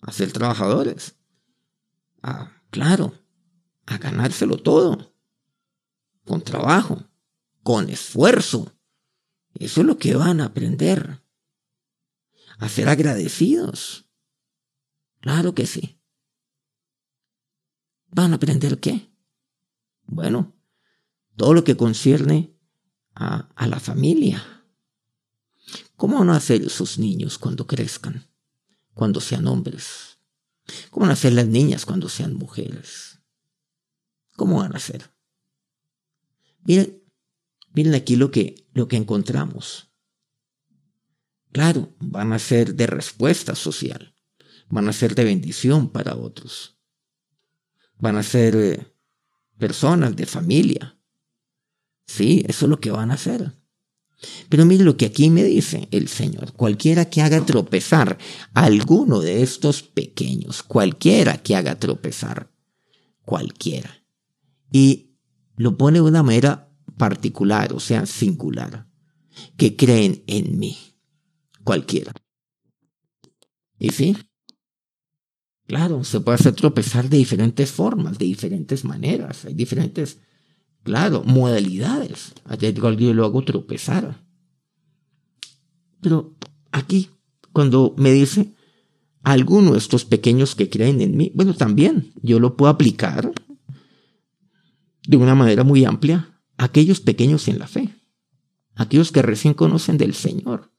a 0.00 0.12
ser 0.12 0.32
trabajadores, 0.32 1.16
a, 2.22 2.62
claro, 2.70 3.12
a 3.84 3.98
ganárselo 3.98 4.56
todo, 4.56 5.12
con 6.24 6.40
trabajo, 6.42 7.04
con 7.62 7.90
esfuerzo. 7.90 8.72
Eso 9.54 9.80
es 9.80 9.86
lo 9.86 9.98
que 9.98 10.14
van 10.14 10.40
a 10.40 10.46
aprender. 10.46 11.22
A 12.58 12.68
ser 12.68 12.88
agradecidos. 12.88 14.06
Claro 15.20 15.54
que 15.54 15.66
sí. 15.66 15.95
¿Van 18.16 18.32
a 18.32 18.36
aprender 18.36 18.80
qué? 18.80 18.94
Bueno, 20.06 20.56
todo 21.36 21.52
lo 21.54 21.62
que 21.64 21.76
concierne 21.76 22.38
a, 23.14 23.48
a 23.54 23.66
la 23.66 23.78
familia 23.78 24.42
¿Cómo 25.96 26.18
van 26.18 26.30
a 26.30 26.36
hacer 26.36 26.62
esos 26.62 26.98
niños 26.98 27.38
cuando 27.38 27.66
crezcan, 27.66 28.26
cuando 28.92 29.20
sean 29.20 29.46
hombres? 29.46 30.18
¿Cómo 30.90 31.04
van 31.04 31.10
a 31.10 31.14
hacer 31.14 31.32
las 31.32 31.46
niñas 31.46 31.86
cuando 31.86 32.08
sean 32.08 32.34
mujeres? 32.34 33.20
¿Cómo 34.36 34.58
van 34.58 34.74
a 34.74 34.76
hacer? 34.76 35.10
Miren, 36.64 37.02
miren 37.72 37.94
aquí 37.94 38.16
lo 38.16 38.30
que, 38.30 38.66
lo 38.74 38.88
que 38.88 38.96
encontramos. 38.96 39.90
Claro, 41.52 41.94
van 41.98 42.34
a 42.34 42.38
ser 42.38 42.74
de 42.74 42.86
respuesta 42.86 43.54
social, 43.54 44.14
van 44.68 44.88
a 44.88 44.92
ser 44.92 45.14
de 45.14 45.24
bendición 45.24 45.88
para 45.88 46.14
otros, 46.14 46.75
van 47.98 48.16
a 48.16 48.22
ser 48.22 48.56
eh, 48.56 48.86
personas 49.58 50.16
de 50.16 50.26
familia. 50.26 50.98
Sí, 52.06 52.44
eso 52.46 52.66
es 52.66 52.70
lo 52.70 52.80
que 52.80 52.90
van 52.90 53.10
a 53.10 53.14
hacer. 53.14 53.52
Pero 54.48 54.64
mire 54.64 54.84
lo 54.84 54.96
que 54.96 55.06
aquí 55.06 55.30
me 55.30 55.44
dice 55.44 55.88
el 55.90 56.08
Señor. 56.08 56.52
Cualquiera 56.52 57.04
que 57.06 57.20
haga 57.20 57.44
tropezar 57.44 58.18
a 58.54 58.64
alguno 58.64 59.20
de 59.20 59.42
estos 59.42 59.82
pequeños, 59.82 60.62
cualquiera 60.62 61.36
que 61.38 61.54
haga 61.54 61.78
tropezar, 61.78 62.50
cualquiera. 63.24 64.04
Y 64.72 65.16
lo 65.56 65.76
pone 65.76 65.98
de 65.98 66.02
una 66.02 66.22
manera 66.22 66.72
particular, 66.96 67.72
o 67.72 67.80
sea, 67.80 68.06
singular, 68.06 68.86
que 69.56 69.76
creen 69.76 70.22
en 70.26 70.58
mí, 70.58 70.78
cualquiera. 71.62 72.12
¿Y 73.78 73.90
sí? 73.90 74.16
Claro, 75.66 76.04
se 76.04 76.20
puede 76.20 76.36
hacer 76.36 76.54
tropezar 76.54 77.08
de 77.08 77.16
diferentes 77.16 77.70
formas, 77.70 78.18
de 78.18 78.26
diferentes 78.26 78.84
maneras, 78.84 79.44
hay 79.44 79.54
diferentes 79.54 80.18
Claro, 80.86 81.24
modalidades. 81.24 82.32
Yo 82.60 83.12
lo 83.12 83.24
hago 83.24 83.42
tropezar. 83.42 84.24
Pero 86.00 86.36
aquí, 86.70 87.10
cuando 87.52 87.92
me 87.98 88.12
dice 88.12 88.54
alguno 89.24 89.72
de 89.72 89.78
estos 89.78 90.04
pequeños 90.04 90.54
que 90.54 90.70
creen 90.70 91.00
en 91.00 91.16
mí, 91.16 91.32
bueno, 91.34 91.54
también 91.54 92.12
yo 92.22 92.38
lo 92.38 92.56
puedo 92.56 92.70
aplicar 92.70 93.32
de 95.08 95.16
una 95.16 95.34
manera 95.34 95.64
muy 95.64 95.84
amplia 95.84 96.40
a 96.56 96.66
aquellos 96.66 97.00
pequeños 97.00 97.48
en 97.48 97.58
la 97.58 97.66
fe, 97.66 97.90
aquellos 98.76 99.10
que 99.10 99.22
recién 99.22 99.54
conocen 99.54 99.98
del 99.98 100.14
Señor. 100.14 100.70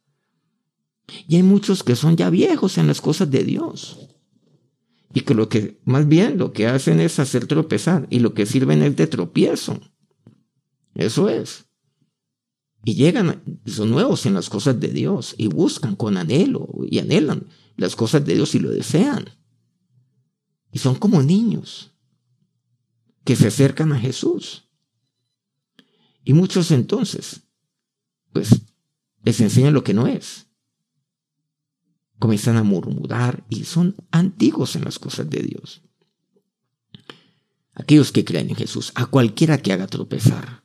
Y 1.27 1.35
hay 1.35 1.43
muchos 1.43 1.83
que 1.83 1.97
son 1.97 2.15
ya 2.15 2.29
viejos 2.29 2.77
en 2.77 2.87
las 2.87 3.01
cosas 3.01 3.29
de 3.29 3.43
Dios. 3.43 4.07
Y 5.17 5.21
que 5.21 5.33
lo 5.33 5.49
que, 5.49 5.81
más 5.83 6.07
bien, 6.07 6.37
lo 6.37 6.53
que 6.53 6.67
hacen 6.67 6.99
es 6.99 7.17
hacer 7.17 7.47
tropezar 7.47 8.05
y 8.11 8.19
lo 8.19 8.35
que 8.35 8.45
sirven 8.45 8.83
es 8.83 8.95
de 8.95 9.07
tropiezo. 9.07 9.81
Eso 10.93 11.27
es. 11.27 11.65
Y 12.85 12.93
llegan, 12.93 13.41
son 13.65 13.89
nuevos 13.89 14.27
en 14.27 14.35
las 14.35 14.47
cosas 14.47 14.79
de 14.79 14.89
Dios 14.89 15.33
y 15.35 15.47
buscan 15.47 15.95
con 15.95 16.17
anhelo 16.17 16.69
y 16.87 16.99
anhelan 16.99 17.47
las 17.77 17.95
cosas 17.95 18.25
de 18.25 18.35
Dios 18.35 18.53
y 18.53 18.59
lo 18.59 18.69
desean. 18.69 19.31
Y 20.71 20.77
son 20.77 20.93
como 20.93 21.23
niños 21.23 21.95
que 23.23 23.35
se 23.35 23.47
acercan 23.47 23.93
a 23.93 23.99
Jesús. 23.99 24.69
Y 26.23 26.33
muchos 26.33 26.69
entonces, 26.69 27.41
pues, 28.33 28.49
les 29.23 29.41
enseñan 29.41 29.73
lo 29.73 29.83
que 29.83 29.95
no 29.95 30.05
es. 30.05 30.46
Comienzan 32.19 32.57
a 32.57 32.63
murmurar 32.63 33.45
y 33.49 33.65
son 33.65 33.95
antiguos 34.11 34.75
en 34.75 34.83
las 34.85 34.99
cosas 34.99 35.29
de 35.29 35.41
Dios. 35.43 35.83
Aquellos 37.73 38.11
que 38.11 38.25
creen 38.25 38.49
en 38.49 38.55
Jesús, 38.55 38.91
a 38.95 39.05
cualquiera 39.05 39.59
que 39.59 39.71
haga 39.71 39.87
tropezar, 39.87 40.63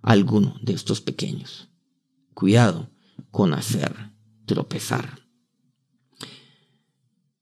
alguno 0.00 0.56
de 0.62 0.72
estos 0.72 1.00
pequeños. 1.00 1.68
Cuidado 2.32 2.90
con 3.30 3.52
hacer 3.52 3.94
tropezar. 4.46 5.20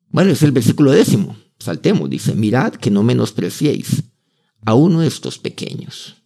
Bueno, 0.09 0.33
es 0.33 0.43
el 0.43 0.53
versículo 0.53 0.91
décimo. 0.91 1.37
Saltemos, 1.59 2.11
dice, 2.11 2.35
mirad 2.35 2.75
que 2.75 2.91
no 2.91 3.03
menospreciéis 3.03 4.03
a 4.65 4.75
uno 4.75 5.01
de 5.01 5.07
estos 5.07 5.39
pequeños. 5.39 6.23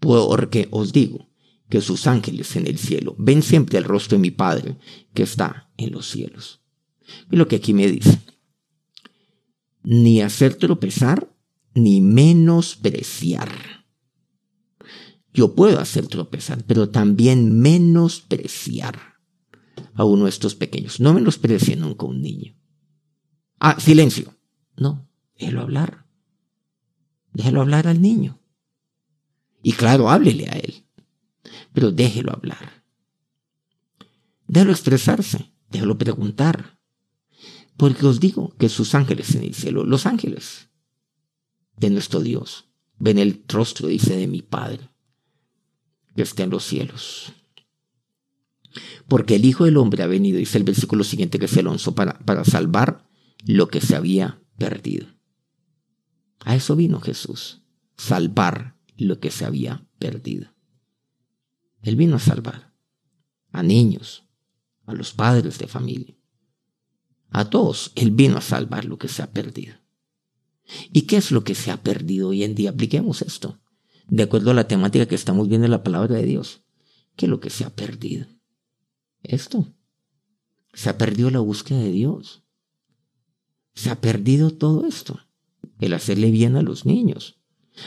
Porque 0.00 0.68
os 0.70 0.92
digo 0.92 1.28
que 1.68 1.80
sus 1.80 2.06
ángeles 2.06 2.54
en 2.56 2.66
el 2.66 2.78
cielo 2.78 3.14
ven 3.18 3.42
siempre 3.42 3.78
el 3.78 3.84
rostro 3.84 4.16
de 4.16 4.22
mi 4.22 4.30
Padre 4.30 4.76
que 5.14 5.22
está 5.22 5.70
en 5.76 5.92
los 5.92 6.08
cielos. 6.08 6.62
Y 7.30 7.36
lo 7.36 7.48
que 7.48 7.56
aquí 7.56 7.74
me 7.74 7.88
dice, 7.88 8.20
ni 9.82 10.20
hacer 10.20 10.54
tropezar, 10.54 11.32
ni 11.74 12.00
menospreciar 12.00 13.76
yo 15.36 15.54
puedo 15.54 15.80
hacer 15.80 16.06
tropezar, 16.06 16.64
pero 16.64 16.88
también 16.88 17.60
menospreciar 17.60 18.98
a 19.92 20.02
uno 20.06 20.24
de 20.24 20.30
estos 20.30 20.54
pequeños. 20.54 20.98
No 20.98 21.12
menosprecie 21.12 21.76
nunca 21.76 22.06
un 22.06 22.22
niño. 22.22 22.54
Ah, 23.58 23.78
silencio. 23.78 24.34
No, 24.78 25.06
déjelo 25.38 25.60
hablar. 25.60 26.06
Déjelo 27.34 27.60
hablar 27.60 27.86
al 27.86 28.00
niño. 28.00 28.40
Y 29.62 29.72
claro, 29.72 30.08
háblele 30.08 30.46
a 30.46 30.52
él. 30.52 30.85
Pero 31.76 31.92
déjelo 31.92 32.32
hablar. 32.32 32.84
Déjelo 34.48 34.72
expresarse. 34.72 35.52
Déjelo 35.68 35.98
preguntar. 35.98 36.80
Porque 37.76 38.06
os 38.06 38.18
digo 38.18 38.56
que 38.56 38.70
sus 38.70 38.94
ángeles 38.94 39.34
en 39.34 39.42
el 39.42 39.52
cielo, 39.52 39.84
los 39.84 40.06
ángeles 40.06 40.70
de 41.76 41.90
nuestro 41.90 42.20
Dios, 42.20 42.70
ven 42.96 43.18
el 43.18 43.44
rostro, 43.46 43.88
dice, 43.88 44.16
de 44.16 44.26
mi 44.26 44.40
Padre, 44.40 44.88
que 46.14 46.22
está 46.22 46.44
en 46.44 46.50
los 46.50 46.64
cielos. 46.64 47.34
Porque 49.06 49.34
el 49.34 49.44
Hijo 49.44 49.66
del 49.66 49.76
Hombre 49.76 50.02
ha 50.02 50.06
venido, 50.06 50.38
dice 50.38 50.56
el 50.56 50.64
versículo 50.64 51.04
siguiente 51.04 51.38
que 51.38 51.44
es 51.44 51.58
Alonso, 51.58 51.94
para, 51.94 52.18
para 52.20 52.46
salvar 52.46 53.06
lo 53.44 53.68
que 53.68 53.82
se 53.82 53.96
había 53.96 54.40
perdido. 54.56 55.08
A 56.40 56.56
eso 56.56 56.74
vino 56.74 57.02
Jesús, 57.02 57.60
salvar 57.98 58.78
lo 58.96 59.20
que 59.20 59.30
se 59.30 59.44
había 59.44 59.86
perdido. 59.98 60.55
Él 61.86 61.94
vino 61.94 62.16
a 62.16 62.18
salvar 62.18 62.74
a 63.52 63.62
niños, 63.62 64.24
a 64.86 64.92
los 64.92 65.12
padres 65.12 65.60
de 65.60 65.68
familia, 65.68 66.16
a 67.30 67.48
todos. 67.48 67.92
Él 67.94 68.10
vino 68.10 68.36
a 68.36 68.40
salvar 68.40 68.84
lo 68.84 68.98
que 68.98 69.06
se 69.06 69.22
ha 69.22 69.30
perdido. 69.30 69.76
¿Y 70.92 71.02
qué 71.02 71.16
es 71.18 71.30
lo 71.30 71.44
que 71.44 71.54
se 71.54 71.70
ha 71.70 71.84
perdido 71.84 72.30
hoy 72.30 72.42
en 72.42 72.56
día? 72.56 72.70
Apliquemos 72.70 73.22
esto, 73.22 73.60
de 74.08 74.24
acuerdo 74.24 74.50
a 74.50 74.54
la 74.54 74.66
temática 74.66 75.06
que 75.06 75.14
estamos 75.14 75.48
viendo 75.48 75.64
en 75.64 75.70
la 75.70 75.84
palabra 75.84 76.16
de 76.16 76.24
Dios. 76.24 76.64
¿Qué 77.14 77.26
es 77.26 77.30
lo 77.30 77.38
que 77.38 77.50
se 77.50 77.64
ha 77.64 77.70
perdido? 77.70 78.26
Esto. 79.22 79.72
Se 80.74 80.90
ha 80.90 80.98
perdido 80.98 81.30
la 81.30 81.38
búsqueda 81.38 81.78
de 81.78 81.92
Dios. 81.92 82.42
Se 83.74 83.90
ha 83.90 84.00
perdido 84.00 84.50
todo 84.50 84.88
esto. 84.88 85.20
El 85.78 85.92
hacerle 85.92 86.32
bien 86.32 86.56
a 86.56 86.62
los 86.62 86.84
niños. 86.84 87.38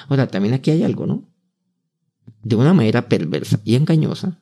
Ahora, 0.08 0.27
también 0.27 0.53
aquí 0.53 0.72
hay 0.72 0.84
algo, 0.84 1.06
¿no? 1.06 1.29
De 2.43 2.55
una 2.55 2.74
manera 2.74 3.07
perversa 3.09 3.59
y 3.65 3.75
engañosa. 3.75 4.41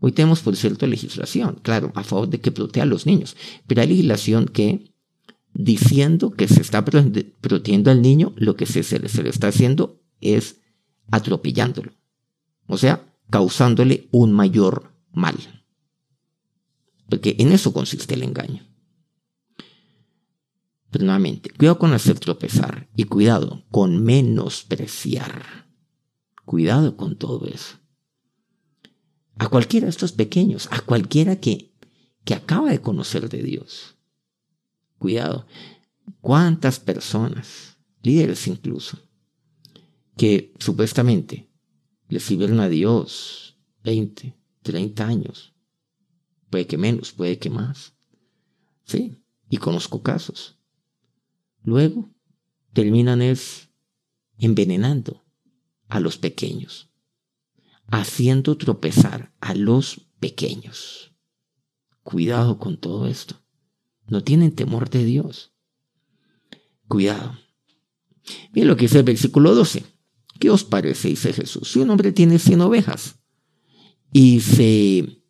Hoy 0.00 0.12
tenemos, 0.12 0.40
por 0.40 0.56
cierto, 0.56 0.86
legislación, 0.86 1.58
claro, 1.62 1.92
a 1.94 2.04
favor 2.04 2.28
de 2.28 2.40
que 2.40 2.52
protege 2.52 2.82
a 2.82 2.86
los 2.86 3.06
niños. 3.06 3.36
Pero 3.66 3.80
hay 3.80 3.88
legislación 3.88 4.46
que 4.46 4.92
diciendo 5.52 6.30
que 6.30 6.46
se 6.46 6.60
está 6.60 6.84
protegiendo 6.84 7.90
al 7.90 8.00
niño, 8.00 8.32
lo 8.36 8.54
que 8.54 8.66
se, 8.66 8.84
se, 8.84 8.98
le 9.00 9.30
está 9.30 9.48
haciendo 9.48 10.00
es 10.20 10.60
atropellándolo. 11.10 11.92
O 12.66 12.78
sea, 12.78 13.04
causándole 13.28 14.08
un 14.12 14.32
mayor 14.32 14.92
mal. 15.12 15.36
Porque 17.08 17.34
en 17.38 17.52
eso 17.52 17.72
consiste 17.72 18.14
el 18.14 18.22
engaño. 18.22 18.64
Pero 20.90 21.04
nuevamente, 21.04 21.50
cuidado 21.50 21.78
con 21.78 21.92
hacer 21.92 22.18
tropezar 22.20 22.88
y 22.94 23.04
cuidado 23.04 23.64
con 23.70 24.02
menospreciar. 24.04 25.67
Cuidado 26.48 26.96
con 26.96 27.18
todo 27.18 27.44
eso. 27.44 27.76
A 29.36 29.50
cualquiera 29.50 29.84
de 29.84 29.90
estos 29.90 30.12
pequeños, 30.12 30.66
a 30.70 30.80
cualquiera 30.80 31.38
que, 31.38 31.74
que 32.24 32.32
acaba 32.32 32.70
de 32.70 32.80
conocer 32.80 33.28
de 33.28 33.42
Dios 33.42 33.98
Cuidado. 34.96 35.46
¿Cuántas 36.22 36.80
personas, 36.80 37.76
líderes 38.02 38.46
incluso, 38.46 38.98
que 40.16 40.54
supuestamente 40.58 41.50
le 42.08 42.18
sirvieron 42.18 42.60
a 42.60 42.70
Dios 42.70 43.58
20, 43.84 44.34
30 44.62 45.06
años? 45.06 45.52
Puede 46.48 46.66
que 46.66 46.78
menos, 46.78 47.12
puede 47.12 47.38
que 47.38 47.50
más. 47.50 47.92
Sí, 48.84 49.22
y 49.50 49.58
conozco 49.58 50.02
casos. 50.02 50.56
Luego 51.62 52.08
terminan 52.72 53.20
es 53.20 53.68
envenenando 54.38 55.27
a 55.88 56.00
los 56.00 56.18
pequeños, 56.18 56.90
haciendo 57.86 58.56
tropezar 58.56 59.34
a 59.40 59.54
los 59.54 60.08
pequeños. 60.20 61.14
Cuidado 62.02 62.58
con 62.58 62.78
todo 62.78 63.06
esto. 63.06 63.42
No 64.06 64.24
tienen 64.24 64.54
temor 64.54 64.88
de 64.88 65.04
Dios. 65.04 65.52
Cuidado. 66.86 67.38
Miren 68.52 68.68
lo 68.68 68.76
que 68.76 68.82
dice 68.82 68.98
el 68.98 69.04
versículo 69.04 69.54
12. 69.54 69.84
¿Qué 70.38 70.50
os 70.50 70.64
parece? 70.64 71.08
Dice 71.08 71.32
Jesús. 71.32 71.72
Si 71.72 71.78
un 71.78 71.90
hombre 71.90 72.12
tiene 72.12 72.38
100 72.38 72.60
ovejas 72.62 73.20
y 74.12 74.40
se 74.40 75.22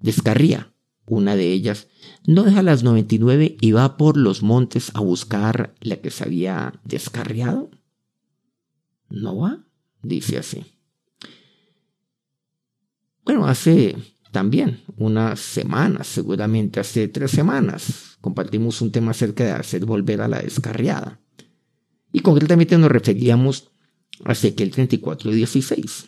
descarría 0.00 0.72
una 1.06 1.34
de 1.34 1.52
ellas, 1.52 1.88
no 2.26 2.44
deja 2.44 2.62
las 2.62 2.82
99 2.82 3.56
y 3.60 3.72
va 3.72 3.96
por 3.96 4.16
los 4.16 4.42
montes 4.42 4.92
a 4.94 5.00
buscar 5.00 5.74
la 5.80 5.96
que 5.96 6.10
se 6.10 6.24
había 6.24 6.80
descarriado. 6.84 7.70
No 9.10 9.36
va, 9.36 9.64
dice 10.02 10.38
así. 10.38 10.64
Bueno, 13.24 13.46
hace 13.46 13.96
también 14.30 14.80
unas 14.96 15.40
semanas, 15.40 16.06
seguramente 16.06 16.80
hace 16.80 17.08
tres 17.08 17.32
semanas, 17.32 18.16
compartimos 18.20 18.80
un 18.80 18.92
tema 18.92 19.10
acerca 19.10 19.44
de 19.44 19.52
hacer 19.52 19.84
volver 19.84 20.20
a 20.20 20.28
la 20.28 20.40
descarriada. 20.40 21.20
Y 22.12 22.20
concretamente 22.20 22.78
nos 22.78 22.90
referíamos 22.90 23.70
a 24.24 24.32
Ezequiel 24.32 24.70
34, 24.70 25.30
16. 25.32 26.06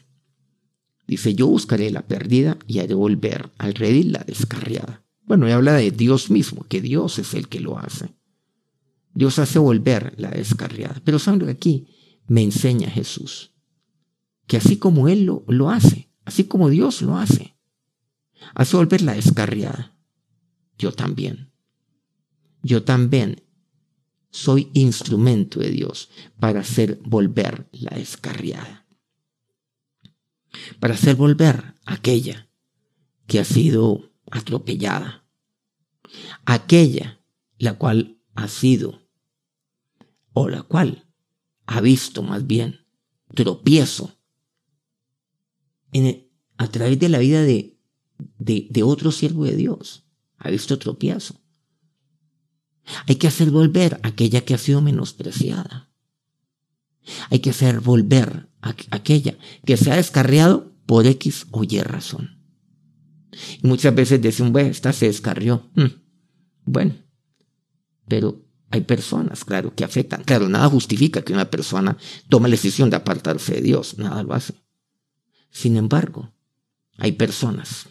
Dice, 1.07 1.35
yo 1.35 1.49
buscaré 1.49 1.91
la 1.91 2.03
perdida 2.07 2.59
y 2.67 2.79
haré 2.79 2.95
volver 2.95 3.51
al 3.59 3.75
redil 3.75 4.12
la 4.12 4.25
descarriada. 4.25 5.05
Bueno, 5.25 5.49
y 5.49 5.53
habla 5.53 5.75
de 5.75 5.91
Dios 5.91 6.31
mismo, 6.31 6.65
que 6.69 6.81
Dios 6.81 7.19
es 7.19 7.35
el 7.35 7.49
que 7.49 7.61
lo 7.61 7.79
hace. 7.79 8.15
Dios 9.15 9.38
hace 9.38 9.59
volver 9.59 10.15
la 10.17 10.31
descarriada. 10.31 11.01
Pero 11.05 11.19
saben 11.19 11.49
aquí 11.49 11.88
me 12.27 12.43
enseña 12.43 12.91
Jesús, 12.91 13.53
que 14.47 14.57
así 14.57 14.77
como 14.77 15.09
Él 15.09 15.25
lo, 15.25 15.45
lo 15.49 15.71
hace, 15.71 16.11
así 16.25 16.45
como 16.45 16.69
Dios 16.69 17.03
lo 17.03 17.17
hace, 17.17 17.57
hace 18.55 18.77
volver 18.77 19.03
la 19.03 19.15
descarriada. 19.15 19.97
Yo 20.79 20.93
también. 20.93 21.53
Yo 22.63 22.85
también 22.85 23.43
soy 24.31 24.71
instrumento 24.73 25.61
de 25.61 25.71
Dios 25.71 26.09
para 26.39 26.61
hacer 26.61 27.01
volver 27.05 27.69
la 27.73 27.97
descarriada. 27.97 28.87
Para 30.81 30.95
hacer 30.95 31.17
volver 31.17 31.75
aquella 31.85 32.49
que 33.27 33.41
ha 33.41 33.45
sido 33.45 34.13
atropellada. 34.31 35.25
Aquella 36.45 37.21
la 37.59 37.75
cual 37.75 38.19
ha 38.35 38.49
sido, 38.49 39.09
o 40.33 40.49
la 40.49 40.63
cual 40.63 41.07
ha 41.66 41.81
visto 41.81 42.22
más 42.22 42.46
bien 42.46 42.87
tropiezo 43.35 44.18
en 45.92 46.29
a 46.57 46.68
través 46.68 46.98
de 46.98 47.09
la 47.09 47.18
vida 47.18 47.42
de 47.42 47.72
de, 48.38 48.83
otro 48.83 49.12
siervo 49.12 49.44
de 49.44 49.57
Dios. 49.57 50.05
Ha 50.38 50.51
visto 50.51 50.79
tropiezo. 50.79 51.40
Hay 53.07 53.16
que 53.16 53.29
hacer 53.29 53.51
volver 53.51 54.01
aquella 54.03 54.44
que 54.44 54.55
ha 54.55 54.59
sido 54.59 54.81
menospreciada. 54.81 55.90
Hay 57.31 57.40
que 57.40 57.51
hacer 57.51 57.81
volver 57.81 58.48
aquella 58.61 59.37
que 59.64 59.77
se 59.77 59.90
ha 59.90 59.96
descarriado 59.96 60.72
por 60.87 61.07
X 61.07 61.46
o 61.51 61.64
Y 61.64 61.81
razón. 61.81 62.42
Y 63.62 63.66
muchas 63.66 63.94
veces 63.94 64.20
dicen, 64.20 64.53
bueno, 64.53 64.70
esta 64.70 64.92
se 64.92 65.07
descarrió. 65.07 65.70
Hmm. 65.75 66.03
Bueno, 66.64 66.94
pero 68.09 68.44
hay 68.73 68.81
personas, 68.81 69.45
claro, 69.45 69.75
que 69.75 69.85
afectan. 69.85 70.25
Claro, 70.25 70.49
nada 70.49 70.67
justifica 70.71 71.23
que 71.23 71.35
una 71.35 71.51
persona 71.51 71.99
tome 72.31 72.49
la 72.49 72.55
decisión 72.55 72.89
de 72.89 72.97
apartarse 72.97 73.53
de 73.53 73.61
Dios. 73.61 73.99
Nada 73.99 74.23
lo 74.23 74.33
hace. 74.33 74.55
Sin 75.51 75.77
embargo, 75.77 76.33
hay 76.97 77.13
personas 77.13 77.91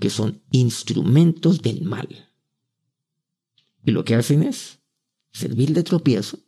que 0.00 0.10
son 0.10 0.42
instrumentos 0.50 1.62
del 1.62 1.82
mal. 1.82 2.08
Y 3.84 3.92
lo 3.92 4.04
que 4.04 4.16
hacen 4.16 4.42
es 4.42 4.80
servir 5.30 5.72
de 5.72 5.84
tropiezo 5.84 6.40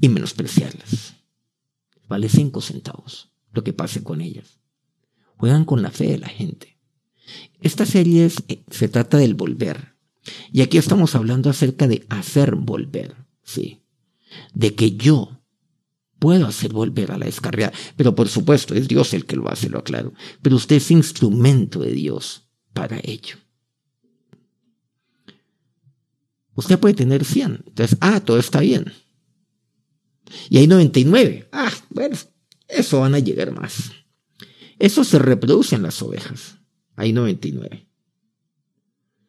y 0.00 0.08
menospreciarlas. 0.08 1.14
Vale 2.08 2.28
cinco 2.28 2.60
centavos 2.60 3.30
lo 3.52 3.62
que 3.62 3.72
pase 3.72 4.02
con 4.02 4.20
ellas. 4.20 4.58
Juegan 5.36 5.64
con 5.64 5.80
la 5.80 5.92
fe 5.92 6.08
de 6.08 6.18
la 6.18 6.28
gente. 6.28 6.76
Esta 7.60 7.86
serie 7.86 8.28
eh, 8.48 8.64
se 8.68 8.88
trata 8.88 9.16
del 9.16 9.34
volver. 9.34 9.87
Y 10.52 10.62
aquí 10.62 10.78
estamos 10.78 11.14
hablando 11.14 11.50
acerca 11.50 11.86
de 11.86 12.06
hacer 12.08 12.54
volver. 12.54 13.16
Sí. 13.42 13.82
De 14.54 14.74
que 14.74 14.96
yo 14.96 15.40
puedo 16.18 16.46
hacer 16.46 16.72
volver 16.72 17.12
a 17.12 17.18
la 17.18 17.26
descarriada. 17.26 17.72
Pero 17.96 18.14
por 18.14 18.28
supuesto, 18.28 18.74
es 18.74 18.88
Dios 18.88 19.14
el 19.14 19.24
que 19.24 19.36
lo 19.36 19.48
hace, 19.48 19.68
lo 19.68 19.78
aclaro. 19.78 20.12
Pero 20.42 20.56
usted 20.56 20.76
es 20.76 20.90
instrumento 20.90 21.80
de 21.80 21.92
Dios 21.92 22.48
para 22.72 22.98
ello. 23.02 23.36
Usted 26.54 26.78
puede 26.78 26.94
tener 26.94 27.24
100. 27.24 27.64
Entonces, 27.68 27.96
ah, 28.00 28.20
todo 28.20 28.38
está 28.38 28.60
bien. 28.60 28.92
Y 30.50 30.58
hay 30.58 30.66
99. 30.66 31.48
Ah, 31.52 31.72
bueno, 31.90 32.16
eso 32.66 33.00
van 33.00 33.14
a 33.14 33.20
llegar 33.20 33.52
más. 33.52 33.92
Eso 34.78 35.04
se 35.04 35.18
reproduce 35.18 35.76
en 35.76 35.82
las 35.82 36.02
ovejas. 36.02 36.58
Hay 36.96 37.12
99. 37.12 37.87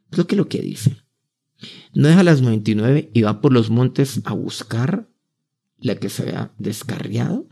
Creo 0.10 0.28
que 0.28 0.36
lo 0.36 0.48
que 0.48 0.62
dice. 0.62 0.98
No 1.94 2.08
deja 2.08 2.24
las 2.24 2.42
99 2.42 3.12
y 3.14 3.22
va 3.22 3.42
por 3.42 3.52
los 3.52 3.70
montes 3.70 4.22
a 4.26 4.34
buscar 4.34 5.10
la 5.78 5.96
que 5.96 6.10
se 6.10 6.26
vea 6.26 6.54
descarriado. 6.58 7.48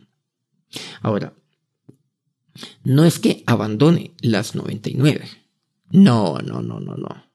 Ahora, 1.02 1.34
no 2.84 3.06
es 3.06 3.20
que 3.20 3.43
abandone 3.46 4.15
las 4.22 4.56
99. 4.56 5.28
No, 5.91 6.38
no, 6.39 6.62
no, 6.62 6.80
no, 6.80 6.96
no. 6.96 7.28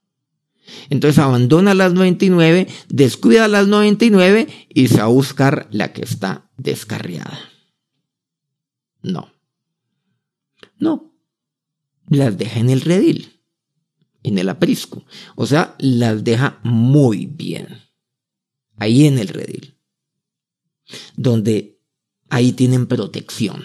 Entonces 0.90 1.18
abandona 1.18 1.74
las 1.74 1.92
99, 1.92 2.68
descuida 2.88 3.48
las 3.48 3.66
99 3.66 4.68
y 4.68 4.88
se 4.88 4.98
va 4.98 5.04
a 5.04 5.08
buscar 5.08 5.68
la 5.70 5.92
que 5.92 6.02
está 6.02 6.50
descarriada. 6.56 7.38
No. 9.02 9.32
No. 10.78 11.12
Las 12.08 12.38
deja 12.38 12.61
en 12.61 12.70
el 12.70 12.80
redil, 12.82 13.31
en 14.22 14.38
el 14.38 14.48
aprisco. 14.48 15.04
O 15.37 15.46
sea, 15.46 15.74
las 15.78 16.24
deja 16.24 16.61
muy 16.62 17.26
bien. 17.26 17.80
Ahí 18.76 19.06
en 19.06 19.18
el 19.18 19.28
redil. 19.28 19.76
Donde 21.16 21.80
ahí 22.28 22.52
tienen 22.52 22.87
protección. 22.87 23.64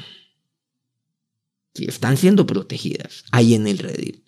Si 1.74 1.86
están 1.86 2.18
siendo 2.18 2.46
protegidas, 2.46 3.24
ahí 3.32 3.54
en 3.54 3.68
el 3.68 3.78
redil. 3.78 4.24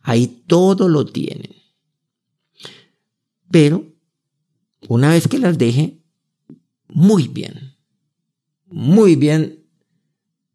Ahí 0.00 0.42
todo 0.46 0.88
lo 0.88 1.04
tienen. 1.06 1.56
Pero, 3.50 3.84
una 4.88 5.10
vez 5.10 5.26
que 5.26 5.38
las 5.38 5.58
deje, 5.58 5.98
muy 6.88 7.28
bien, 7.28 7.76
muy 8.66 9.16
bien 9.16 9.66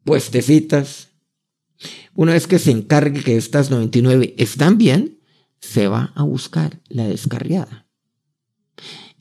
puestecitas, 0.03 1.09
una 2.15 2.33
vez 2.33 2.47
que 2.47 2.59
se 2.59 2.71
encargue 2.71 3.23
que 3.23 3.37
estas 3.37 3.71
99 3.71 4.35
están 4.37 4.77
bien, 4.77 5.19
se 5.59 5.87
va 5.87 6.11
a 6.15 6.23
buscar 6.23 6.81
la 6.89 7.07
descarriada. 7.07 7.87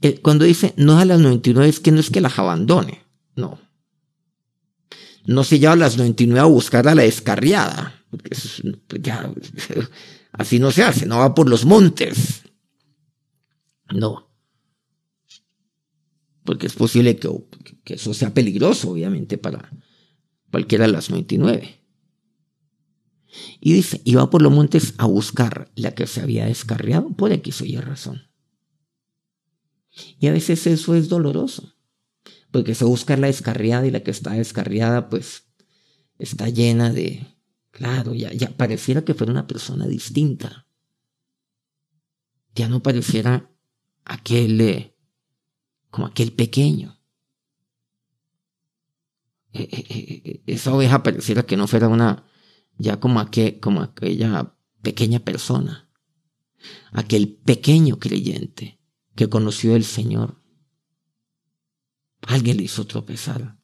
Eh, 0.00 0.20
cuando 0.20 0.44
dice 0.44 0.74
no 0.76 0.98
a 0.98 1.04
las 1.04 1.20
99 1.20 1.68
es 1.68 1.80
que 1.80 1.92
no 1.92 2.00
es 2.00 2.10
que 2.10 2.20
las 2.20 2.38
abandone, 2.38 3.04
no. 3.36 3.60
No 5.24 5.44
se 5.44 5.58
lleva 5.58 5.74
a 5.74 5.76
las 5.76 5.96
99 5.96 6.40
a 6.40 6.44
buscar 6.44 6.88
a 6.88 6.94
la 6.94 7.02
descarriada, 7.02 8.02
porque 8.10 8.30
pues 8.88 9.02
ya, 9.02 9.32
así 10.32 10.58
no 10.58 10.72
se 10.72 10.82
hace, 10.82 11.06
no 11.06 11.18
va 11.18 11.34
por 11.34 11.48
los 11.48 11.64
montes. 11.64 12.42
No. 13.90 14.28
Porque 16.44 16.66
es 16.66 16.74
posible 16.74 17.16
que, 17.16 17.30
que 17.84 17.94
eso 17.94 18.12
sea 18.12 18.34
peligroso, 18.34 18.90
obviamente, 18.90 19.38
para 19.38 19.70
cualquiera 20.50 20.86
de 20.86 20.92
las 20.92 21.08
99. 21.08 21.81
Y 23.60 23.72
dice, 23.72 24.00
iba 24.04 24.28
por 24.28 24.42
los 24.42 24.52
montes 24.52 24.94
a 24.98 25.06
buscar 25.06 25.70
la 25.74 25.94
que 25.94 26.06
se 26.06 26.20
había 26.20 26.46
descarriado, 26.46 27.10
por 27.10 27.32
aquí 27.32 27.52
soy 27.52 27.76
razón. 27.76 28.22
Y 30.18 30.26
a 30.26 30.32
veces 30.32 30.66
eso 30.66 30.94
es 30.94 31.08
doloroso, 31.08 31.74
porque 32.50 32.74
se 32.74 32.84
busca 32.84 33.16
la 33.16 33.26
descarriada 33.28 33.86
y 33.86 33.90
la 33.90 34.02
que 34.02 34.10
está 34.10 34.32
descarriada, 34.32 35.08
pues, 35.08 35.48
está 36.18 36.48
llena 36.48 36.92
de, 36.92 37.26
claro, 37.70 38.14
ya, 38.14 38.32
ya 38.32 38.56
pareciera 38.56 39.04
que 39.04 39.14
fuera 39.14 39.32
una 39.32 39.46
persona 39.46 39.86
distinta. 39.86 40.66
Ya 42.54 42.68
no 42.68 42.82
pareciera 42.82 43.50
aquel, 44.04 44.60
eh, 44.60 44.96
como 45.90 46.06
aquel 46.06 46.32
pequeño. 46.32 46.98
E, 49.54 49.62
e, 49.62 50.42
e, 50.46 50.54
esa 50.54 50.72
oveja 50.74 51.02
pareciera 51.02 51.44
que 51.44 51.56
no 51.56 51.66
fuera 51.66 51.88
una, 51.88 52.24
ya 52.78 53.00
como, 53.00 53.24
como 53.60 53.82
aquella 53.82 54.56
pequeña 54.82 55.20
persona, 55.20 55.88
aquel 56.92 57.36
pequeño 57.36 57.98
creyente 57.98 58.80
que 59.14 59.28
conoció 59.28 59.76
el 59.76 59.84
Señor. 59.84 60.42
Alguien 62.22 62.56
le 62.56 62.64
hizo 62.64 62.86
tropezar. 62.86 63.58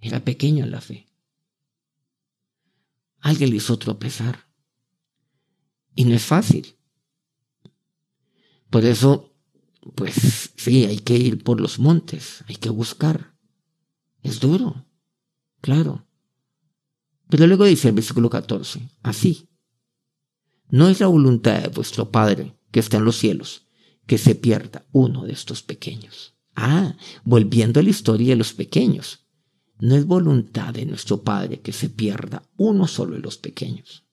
Era 0.00 0.24
pequeño 0.24 0.64
en 0.64 0.70
la 0.70 0.80
fe. 0.80 1.06
Alguien 3.18 3.50
le 3.50 3.56
hizo 3.56 3.78
tropezar. 3.78 4.46
Y 5.94 6.04
no 6.04 6.14
es 6.14 6.24
fácil. 6.24 6.76
Por 8.70 8.84
eso, 8.84 9.34
pues 9.96 10.52
sí, 10.56 10.86
hay 10.86 11.00
que 11.00 11.16
ir 11.16 11.42
por 11.42 11.60
los 11.60 11.78
montes, 11.78 12.44
hay 12.46 12.56
que 12.56 12.70
buscar. 12.70 13.34
Es 14.22 14.38
duro, 14.38 14.86
claro. 15.60 16.06
Pero 17.30 17.46
luego 17.46 17.64
dice 17.64 17.88
el 17.88 17.94
versículo 17.94 18.28
14, 18.28 18.80
así. 19.02 19.48
No 20.68 20.88
es 20.88 21.00
la 21.00 21.06
voluntad 21.06 21.62
de 21.62 21.68
vuestro 21.68 22.10
Padre 22.10 22.56
que 22.70 22.80
está 22.80 22.98
en 22.98 23.04
los 23.04 23.16
cielos 23.16 23.66
que 24.06 24.18
se 24.18 24.34
pierda 24.34 24.84
uno 24.90 25.24
de 25.24 25.32
estos 25.32 25.62
pequeños. 25.62 26.34
Ah, 26.56 26.96
volviendo 27.22 27.78
a 27.78 27.82
la 27.84 27.90
historia 27.90 28.30
de 28.30 28.36
los 28.36 28.52
pequeños. 28.52 29.26
No 29.78 29.94
es 29.94 30.04
voluntad 30.04 30.74
de 30.74 30.84
nuestro 30.84 31.22
Padre 31.22 31.60
que 31.60 31.72
se 31.72 31.88
pierda 31.88 32.42
uno 32.56 32.88
solo 32.88 33.14
de 33.14 33.20
los 33.20 33.38
pequeños. 33.38 34.04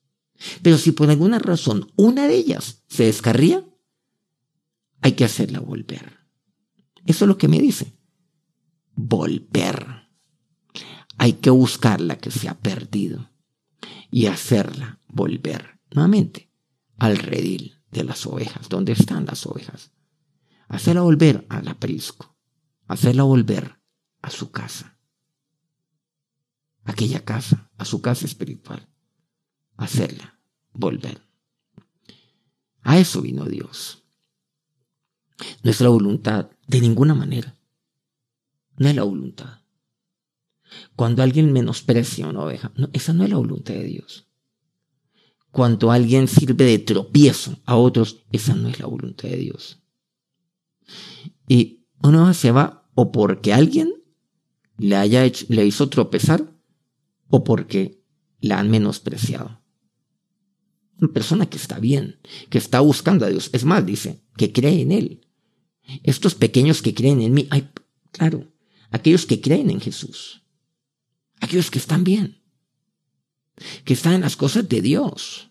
Pero 0.62 0.78
si 0.78 0.92
por 0.92 1.10
alguna 1.10 1.40
razón 1.40 1.90
una 1.96 2.28
de 2.28 2.36
ellas 2.36 2.84
se 2.88 3.06
descarría, 3.06 3.68
hay 5.00 5.12
que 5.12 5.24
hacerla 5.24 5.58
volver. 5.58 6.18
Eso 7.04 7.24
es 7.24 7.28
lo 7.28 7.36
que 7.36 7.48
me 7.48 7.58
dice. 7.58 7.92
Volver. 8.94 9.97
Hay 11.18 11.34
que 11.34 11.50
buscar 11.50 12.00
la 12.00 12.16
que 12.16 12.30
se 12.30 12.48
ha 12.48 12.58
perdido 12.58 13.30
y 14.10 14.26
hacerla 14.26 15.00
volver 15.08 15.80
nuevamente 15.90 16.50
al 16.96 17.16
redil 17.18 17.82
de 17.90 18.04
las 18.04 18.24
ovejas. 18.24 18.68
¿Dónde 18.68 18.92
están 18.92 19.26
las 19.26 19.44
ovejas? 19.44 19.90
Hacerla 20.68 21.02
volver 21.02 21.44
al 21.48 21.66
aprisco. 21.66 22.36
Hacerla 22.86 23.24
volver 23.24 23.80
a 24.22 24.30
su 24.30 24.50
casa. 24.50 24.96
Aquella 26.84 27.24
casa, 27.24 27.70
a 27.76 27.84
su 27.84 28.00
casa 28.00 28.24
espiritual. 28.24 28.88
Hacerla 29.76 30.38
volver. 30.72 31.20
A 32.82 32.98
eso 32.98 33.20
vino 33.20 33.44
Dios. 33.44 34.04
No 35.62 35.70
es 35.70 35.80
la 35.80 35.88
voluntad, 35.88 36.50
de 36.66 36.80
ninguna 36.80 37.14
manera. 37.14 37.56
No 38.76 38.88
es 38.88 38.94
la 38.94 39.02
voluntad. 39.02 39.60
Cuando 40.96 41.22
alguien 41.22 41.52
menosprecia 41.52 42.26
una 42.26 42.44
oveja, 42.44 42.72
esa 42.92 43.12
no 43.12 43.24
es 43.24 43.30
la 43.30 43.36
voluntad 43.36 43.74
de 43.74 43.84
Dios. 43.84 44.26
Cuando 45.50 45.90
alguien 45.90 46.28
sirve 46.28 46.64
de 46.64 46.78
tropiezo 46.78 47.58
a 47.64 47.76
otros, 47.76 48.24
esa 48.32 48.54
no 48.54 48.68
es 48.68 48.78
la 48.78 48.86
voluntad 48.86 49.28
de 49.28 49.38
Dios. 49.38 49.80
Y 51.48 51.86
uno 52.02 52.32
se 52.34 52.52
va 52.52 52.88
o 52.94 53.12
porque 53.12 53.52
alguien 53.52 53.92
le, 54.76 54.96
haya 54.96 55.24
hecho, 55.24 55.46
le 55.48 55.66
hizo 55.66 55.88
tropezar 55.88 56.52
o 57.28 57.44
porque 57.44 58.02
la 58.40 58.58
han 58.58 58.70
menospreciado. 58.70 59.60
Una 61.00 61.12
persona 61.12 61.46
que 61.46 61.56
está 61.56 61.78
bien, 61.78 62.18
que 62.50 62.58
está 62.58 62.80
buscando 62.80 63.24
a 63.24 63.28
Dios. 63.28 63.50
Es 63.52 63.64
más, 63.64 63.86
dice, 63.86 64.20
que 64.36 64.52
cree 64.52 64.80
en 64.82 64.92
Él. 64.92 65.26
Estos 66.02 66.34
pequeños 66.34 66.82
que 66.82 66.94
creen 66.94 67.22
en 67.22 67.32
mí, 67.32 67.46
ay, 67.50 67.70
claro, 68.12 68.52
aquellos 68.90 69.26
que 69.26 69.40
creen 69.40 69.70
en 69.70 69.80
Jesús, 69.80 70.42
aquellos 71.40 71.70
que 71.70 71.78
están 71.78 72.04
bien, 72.04 72.42
que 73.84 73.94
están 73.94 74.14
en 74.14 74.20
las 74.22 74.36
cosas 74.36 74.68
de 74.68 74.80
Dios, 74.80 75.50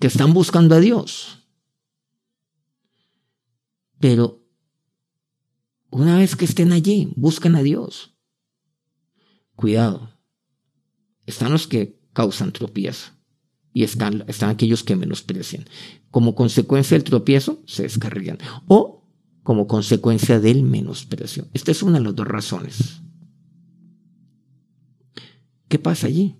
que 0.00 0.06
están 0.06 0.32
buscando 0.34 0.74
a 0.74 0.80
Dios. 0.80 1.46
Pero 3.98 4.44
una 5.90 6.18
vez 6.18 6.36
que 6.36 6.44
estén 6.44 6.72
allí, 6.72 7.12
buscan 7.16 7.56
a 7.56 7.62
Dios. 7.62 8.14
Cuidado. 9.56 10.14
Están 11.26 11.52
los 11.52 11.66
que 11.66 12.00
causan 12.12 12.52
tropiezo 12.52 13.12
y 13.72 13.84
están, 13.84 14.24
están 14.28 14.50
aquellos 14.50 14.82
que 14.82 14.96
menosprecian. 14.96 15.64
Como 16.10 16.34
consecuencia 16.34 16.96
del 16.96 17.04
tropiezo, 17.04 17.62
se 17.66 17.82
descarrían. 17.82 18.38
O 18.66 19.06
como 19.42 19.66
consecuencia 19.66 20.40
del 20.40 20.62
menosprecio. 20.62 21.48
Esta 21.54 21.70
es 21.70 21.82
una 21.82 21.98
de 21.98 22.04
las 22.04 22.14
dos 22.14 22.26
razones. 22.26 23.00
¿Qué 25.68 25.78
pasa 25.78 26.06
allí? 26.06 26.36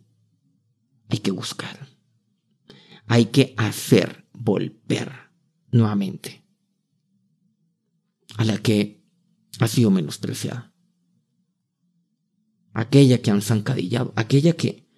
Hay 1.08 1.18
que 1.18 1.30
buscar. 1.30 1.88
Hay 3.06 3.26
que 3.26 3.54
hacer 3.56 4.26
volver 4.32 5.12
nuevamente 5.70 6.44
a 8.36 8.44
la 8.44 8.58
que 8.58 9.02
ha 9.60 9.68
sido 9.68 9.90
menospreciada. 9.90 10.72
Aquella 12.72 13.20
que 13.20 13.30
han 13.30 13.42
zancadillado, 13.42 14.12
aquella 14.16 14.52
que 14.54 14.88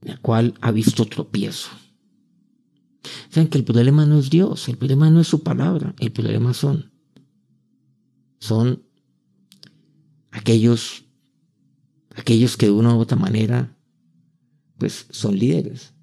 la 0.00 0.16
cual 0.18 0.54
ha 0.60 0.72
visto 0.72 1.06
tropiezo. 1.06 1.70
Saben 3.30 3.48
que 3.48 3.58
el 3.58 3.64
problema 3.64 4.04
no 4.06 4.18
es 4.18 4.30
Dios, 4.30 4.68
el 4.68 4.76
problema 4.76 5.10
no 5.10 5.20
es 5.20 5.28
su 5.28 5.42
palabra, 5.42 5.94
el 5.98 6.12
problema 6.12 6.54
son, 6.54 6.92
son 8.38 8.84
aquellos, 10.30 11.04
aquellos 12.16 12.56
que 12.56 12.66
de 12.66 12.72
una 12.72 12.94
u 12.94 13.00
otra 13.00 13.16
manera, 13.16 13.76
pues 14.78 15.06
son 15.10 15.38
líderes, 15.38 15.94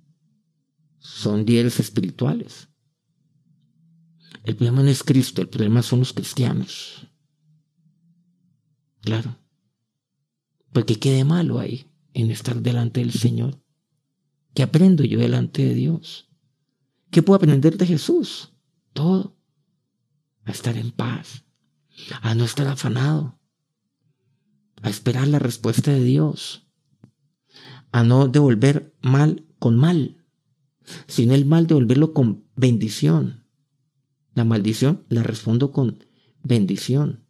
son 1.00 1.46
líderes 1.46 1.80
espirituales. 1.80 2.70
El 4.44 4.56
problema 4.56 4.84
no 4.84 4.90
es 4.90 5.04
Cristo, 5.04 5.42
el 5.42 5.50
problema 5.50 5.82
son 5.82 6.00
los 6.00 6.14
cristianos. 6.14 7.08
Claro. 9.02 9.38
Porque 10.72 11.00
quede 11.00 11.24
malo 11.24 11.60
ahí 11.60 11.88
en 12.14 12.32
estar 12.32 12.62
delante 12.62 13.00
del 13.00 13.12
Señor. 13.12 13.62
¿Qué 14.54 14.64
aprendo 14.64 15.04
yo 15.04 15.20
delante 15.20 15.64
de 15.66 15.74
Dios? 15.74 16.30
¿Qué 17.12 17.24
puedo 17.24 17.38
aprender 17.38 17.78
de 17.78 17.86
Jesús? 17.86 18.54
Todo. 18.94 19.38
A 20.46 20.52
estar 20.52 20.78
en 20.78 20.92
paz, 20.92 21.46
a 22.22 22.34
no 22.34 22.44
estar 22.44 22.68
afanado, 22.68 23.39
a 24.82 24.90
esperar 24.90 25.28
la 25.28 25.40
respuesta 25.40 25.92
de 25.92 26.04
Dios, 26.04 26.68
a 27.92 28.04
no 28.04 28.28
devolver 28.28 28.96
mal 29.02 29.46
con 29.60 29.78
mal, 29.78 30.26
sino 31.08 31.34
el 31.34 31.46
mal 31.46 31.68
devolverlo 31.68 32.14
con 32.14 32.46
bendición. 32.56 33.46
La 34.34 34.46
maldición 34.46 35.06
la 35.10 35.24
respondo 35.24 35.72
con 35.72 36.04
bendición. 36.44 37.26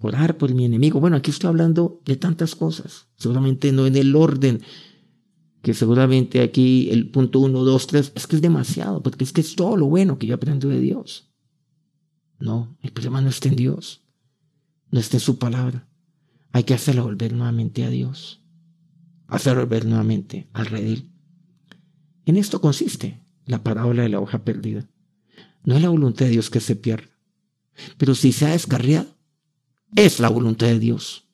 Orar 0.00 0.38
por 0.38 0.54
mi 0.54 0.64
enemigo. 0.64 1.00
Bueno, 1.00 1.16
aquí 1.16 1.30
estoy 1.30 1.48
hablando 1.48 2.00
de 2.04 2.16
tantas 2.16 2.54
cosas, 2.54 3.08
seguramente 3.16 3.72
no 3.72 3.86
en 3.86 3.96
el 3.96 4.14
orden 4.14 4.62
que 5.64 5.74
seguramente 5.74 6.42
aquí 6.42 6.90
el 6.90 7.10
punto 7.10 7.40
1, 7.40 7.64
2, 7.64 7.86
3, 7.86 8.12
es 8.14 8.26
que 8.26 8.36
es 8.36 8.42
demasiado, 8.42 9.02
porque 9.02 9.24
es 9.24 9.32
que 9.32 9.40
es 9.40 9.56
todo 9.56 9.78
lo 9.78 9.86
bueno 9.86 10.18
que 10.18 10.26
yo 10.26 10.34
aprendo 10.34 10.68
de 10.68 10.78
Dios. 10.78 11.32
No, 12.38 12.76
el 12.82 12.92
problema 12.92 13.22
no 13.22 13.30
está 13.30 13.48
en 13.48 13.56
Dios, 13.56 14.04
no 14.90 15.00
está 15.00 15.16
en 15.16 15.22
su 15.22 15.38
palabra. 15.38 15.88
Hay 16.54 16.62
que 16.62 16.72
hacerlo 16.72 17.02
volver 17.02 17.32
nuevamente 17.32 17.82
a 17.82 17.90
Dios, 17.90 18.40
hacerlo 19.26 19.62
volver 19.62 19.86
nuevamente 19.86 20.48
al 20.52 20.66
redil. 20.66 21.10
En 22.26 22.36
esto 22.36 22.60
consiste 22.60 23.20
la 23.44 23.64
parábola 23.64 24.04
de 24.04 24.08
la 24.08 24.20
hoja 24.20 24.44
perdida. 24.44 24.88
No 25.64 25.74
es 25.74 25.82
la 25.82 25.88
voluntad 25.88 26.26
de 26.26 26.30
Dios 26.30 26.50
que 26.50 26.60
se 26.60 26.76
pierda, 26.76 27.10
pero 27.98 28.14
si 28.14 28.30
se 28.30 28.46
ha 28.46 28.50
descarriado, 28.50 29.16
es 29.96 30.20
la 30.20 30.28
voluntad 30.28 30.68
de 30.68 30.78
Dios, 30.78 31.26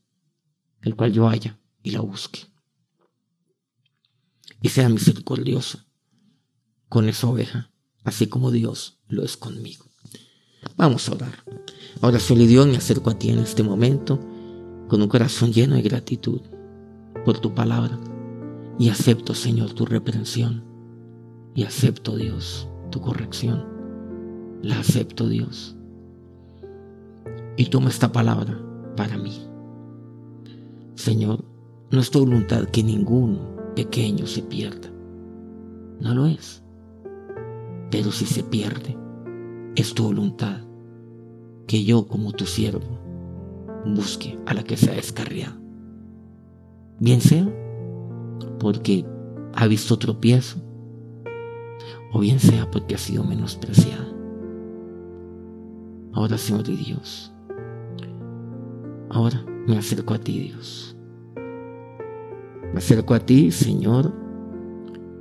el 0.81 0.97
cual 0.97 1.13
yo 1.13 1.29
haya 1.29 1.61
y 1.83 1.91
la 1.91 2.01
busque 2.01 2.41
y 4.63 4.71
sea 4.71 4.89
misericordioso 4.89 5.85
con 6.89 7.11
esa 7.11 7.27
oveja, 7.27 7.71
así 8.05 8.27
como 8.27 8.51
Dios 8.51 9.03
lo 9.07 9.23
es 9.23 9.37
conmigo. 9.37 9.85
Vamos 10.79 11.11
a 11.11 11.13
orar. 11.13 11.45
Ahora, 12.01 12.19
Dios, 12.19 12.67
me 12.67 12.79
acerco 12.79 13.11
a 13.11 13.19
ti 13.19 13.29
en 13.29 13.41
este 13.41 13.63
momento 13.63 14.30
con 14.91 15.03
un 15.03 15.09
corazón 15.09 15.53
lleno 15.53 15.77
de 15.77 15.83
gratitud 15.83 16.41
por 17.25 17.39
tu 17.39 17.55
palabra 17.55 17.97
y 18.77 18.89
acepto, 18.89 19.35
Señor, 19.35 19.73
tu 19.73 19.87
reprensión 19.87 20.65
y 21.55 21.63
acepto, 21.63 22.17
Dios, 22.17 22.69
tu 22.91 23.01
corrección. 23.01 23.65
La 24.63 24.81
acepto, 24.81 25.29
Dios. 25.29 25.77
Y 27.57 27.67
toma 27.67 27.89
esta 27.89 28.11
palabra 28.11 28.61
para 28.97 29.17
mí. 29.17 29.47
Señor, 30.97 31.45
no 31.93 32.01
es 32.01 32.11
tu 32.11 32.19
voluntad 32.19 32.65
que 32.65 32.83
ninguno 32.83 33.39
pequeño 33.77 34.27
se 34.27 34.43
pierda. 34.43 34.91
No 36.01 36.17
lo 36.17 36.27
es. 36.27 36.65
Pero 37.93 38.11
si 38.11 38.27
se 38.27 38.43
pierde, 38.43 38.99
es 39.77 39.95
tu 39.95 40.03
voluntad 40.03 40.63
que 41.69 41.85
yo 41.85 42.09
como 42.09 42.33
tu 42.33 42.45
siervo 42.45 43.10
busque 43.87 44.39
a 44.47 44.55
la 44.55 44.63
que 44.63 44.77
se 44.77 44.91
ha 44.91 44.95
descarriado. 44.95 45.55
Bien 46.99 47.21
sea 47.21 47.49
porque 48.59 49.05
ha 49.55 49.67
visto 49.67 49.99
tropiezo 49.99 50.59
o 52.13 52.21
bien 52.21 52.41
sea 52.41 52.71
porque 52.71 52.95
ha 52.95 52.99
sido 52.99 53.25
menospreciada. 53.25 54.07
Ahora, 56.13 56.37
Señor 56.39 56.69
y 56.69 56.77
Dios, 56.77 57.33
ahora 59.11 59.45
me 59.67 59.79
acerco 59.79 60.15
a 60.15 60.19
ti, 60.19 60.39
Dios 60.41 60.97
me 62.73 62.79
acerco 62.79 63.15
a 63.15 63.21
ti, 63.21 63.51
Señor, 63.51 64.13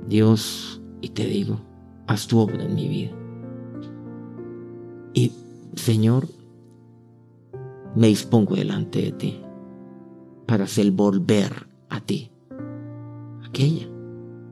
Dios, 0.06 0.80
y 1.00 1.08
te 1.10 1.24
digo, 1.24 1.60
haz 2.06 2.26
tu 2.26 2.38
obra 2.38 2.62
en 2.62 2.74
mi 2.74 2.88
vida. 2.88 3.10
Y, 5.14 5.32
Señor, 5.74 6.28
me 7.96 8.08
dispongo 8.08 8.54
delante 8.54 9.02
de 9.02 9.12
ti 9.12 9.40
para 10.46 10.64
hacer 10.64 10.90
volver 10.90 11.68
a 11.88 12.00
ti 12.00 12.30
aquella 13.44 13.86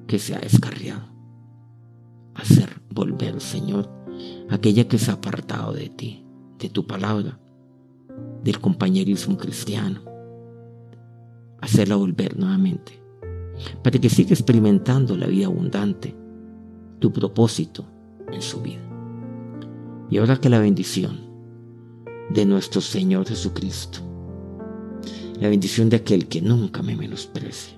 que 0.06 0.18
se 0.18 0.34
ha 0.34 0.40
descarriado. 0.40 1.06
Hacer 2.34 2.80
volver, 2.90 3.40
Señor, 3.40 3.90
aquella 4.48 4.86
que 4.86 4.98
se 4.98 5.10
ha 5.10 5.14
apartado 5.14 5.72
de 5.72 5.88
ti, 5.88 6.24
de 6.58 6.68
tu 6.68 6.86
palabra, 6.86 7.38
del 8.42 8.60
compañerismo 8.60 9.36
cristiano 9.36 10.08
hacerla 11.60 11.96
volver 11.96 12.38
nuevamente, 12.38 13.00
para 13.82 13.98
que 13.98 14.08
siga 14.08 14.30
experimentando 14.30 15.16
la 15.16 15.26
vida 15.26 15.46
abundante, 15.46 16.14
tu 16.98 17.12
propósito 17.12 17.84
en 18.32 18.42
su 18.42 18.60
vida. 18.60 18.82
Y 20.10 20.18
ahora 20.18 20.36
que 20.36 20.48
la 20.48 20.60
bendición 20.60 21.27
de 22.30 22.44
nuestro 22.44 22.80
Señor 22.80 23.26
Jesucristo, 23.26 24.00
la 25.40 25.48
bendición 25.48 25.88
de 25.88 25.96
aquel 25.96 26.28
que 26.28 26.40
nunca 26.40 26.82
me 26.82 26.96
menosprecia, 26.96 27.74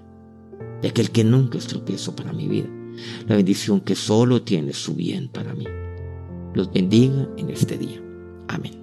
de 0.82 0.88
aquel 0.88 1.10
que 1.10 1.24
nunca 1.24 1.58
es 1.58 1.66
tropiezo 1.66 2.16
para 2.16 2.32
mi 2.32 2.48
vida, 2.48 2.68
la 3.26 3.36
bendición 3.36 3.80
que 3.80 3.94
solo 3.94 4.42
tiene 4.42 4.72
su 4.72 4.94
bien 4.94 5.28
para 5.28 5.54
mí, 5.54 5.66
los 6.54 6.72
bendiga 6.72 7.28
en 7.36 7.50
este 7.50 7.78
día. 7.78 8.02
Amén. 8.48 8.80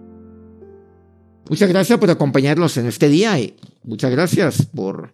Muchas 1.49 1.69
gracias 1.69 1.97
por 1.97 2.09
acompañarnos 2.09 2.75
en 2.77 2.87
este 2.87 3.07
día 3.07 3.39
y 3.39 3.55
muchas 3.83 4.11
gracias 4.11 4.65
por, 4.65 5.13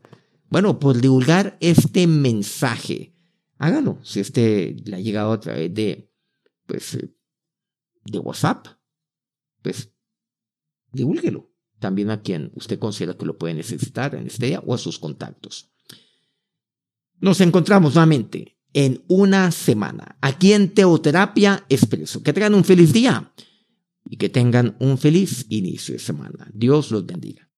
bueno, 0.49 0.79
por 0.79 0.99
divulgar 0.99 1.57
este 1.59 2.07
mensaje. 2.07 3.13
Hágalo 3.59 3.99
si 4.03 4.19
este 4.19 4.75
le 4.83 4.95
ha 4.95 4.99
llegado 4.99 5.31
a 5.31 5.39
través 5.39 5.73
de, 5.73 6.11
pues, 6.65 6.95
eh, 6.95 7.13
de 8.05 8.19
WhatsApp, 8.19 8.67
pues, 9.61 9.92
divúlguelo 10.93 11.51
también 11.79 12.11
a 12.11 12.21
quien 12.21 12.51
usted 12.55 12.79
considera 12.79 13.17
que 13.17 13.25
lo 13.25 13.37
puede 13.37 13.53
necesitar 13.53 14.15
en 14.15 14.27
este 14.27 14.45
día 14.45 14.63
o 14.65 14.73
a 14.73 14.77
sus 14.77 14.99
contactos. 14.99 15.69
Nos 17.19 17.41
encontramos 17.41 17.95
nuevamente 17.95 18.57
en 18.73 19.03
una 19.07 19.51
semana 19.51 20.17
aquí 20.21 20.53
en 20.53 20.73
Teoterapia 20.73 21.65
Expreso. 21.69 22.23
Que 22.23 22.33
tengan 22.33 22.53
un 22.53 22.63
feliz 22.63 22.93
día 22.93 23.33
y 24.09 24.17
que 24.17 24.29
tengan 24.29 24.75
un 24.79 24.97
feliz 24.97 25.45
inicio 25.49 25.93
de 25.93 25.99
semana. 25.99 26.49
Dios 26.53 26.91
los 26.91 27.05
bendiga. 27.05 27.49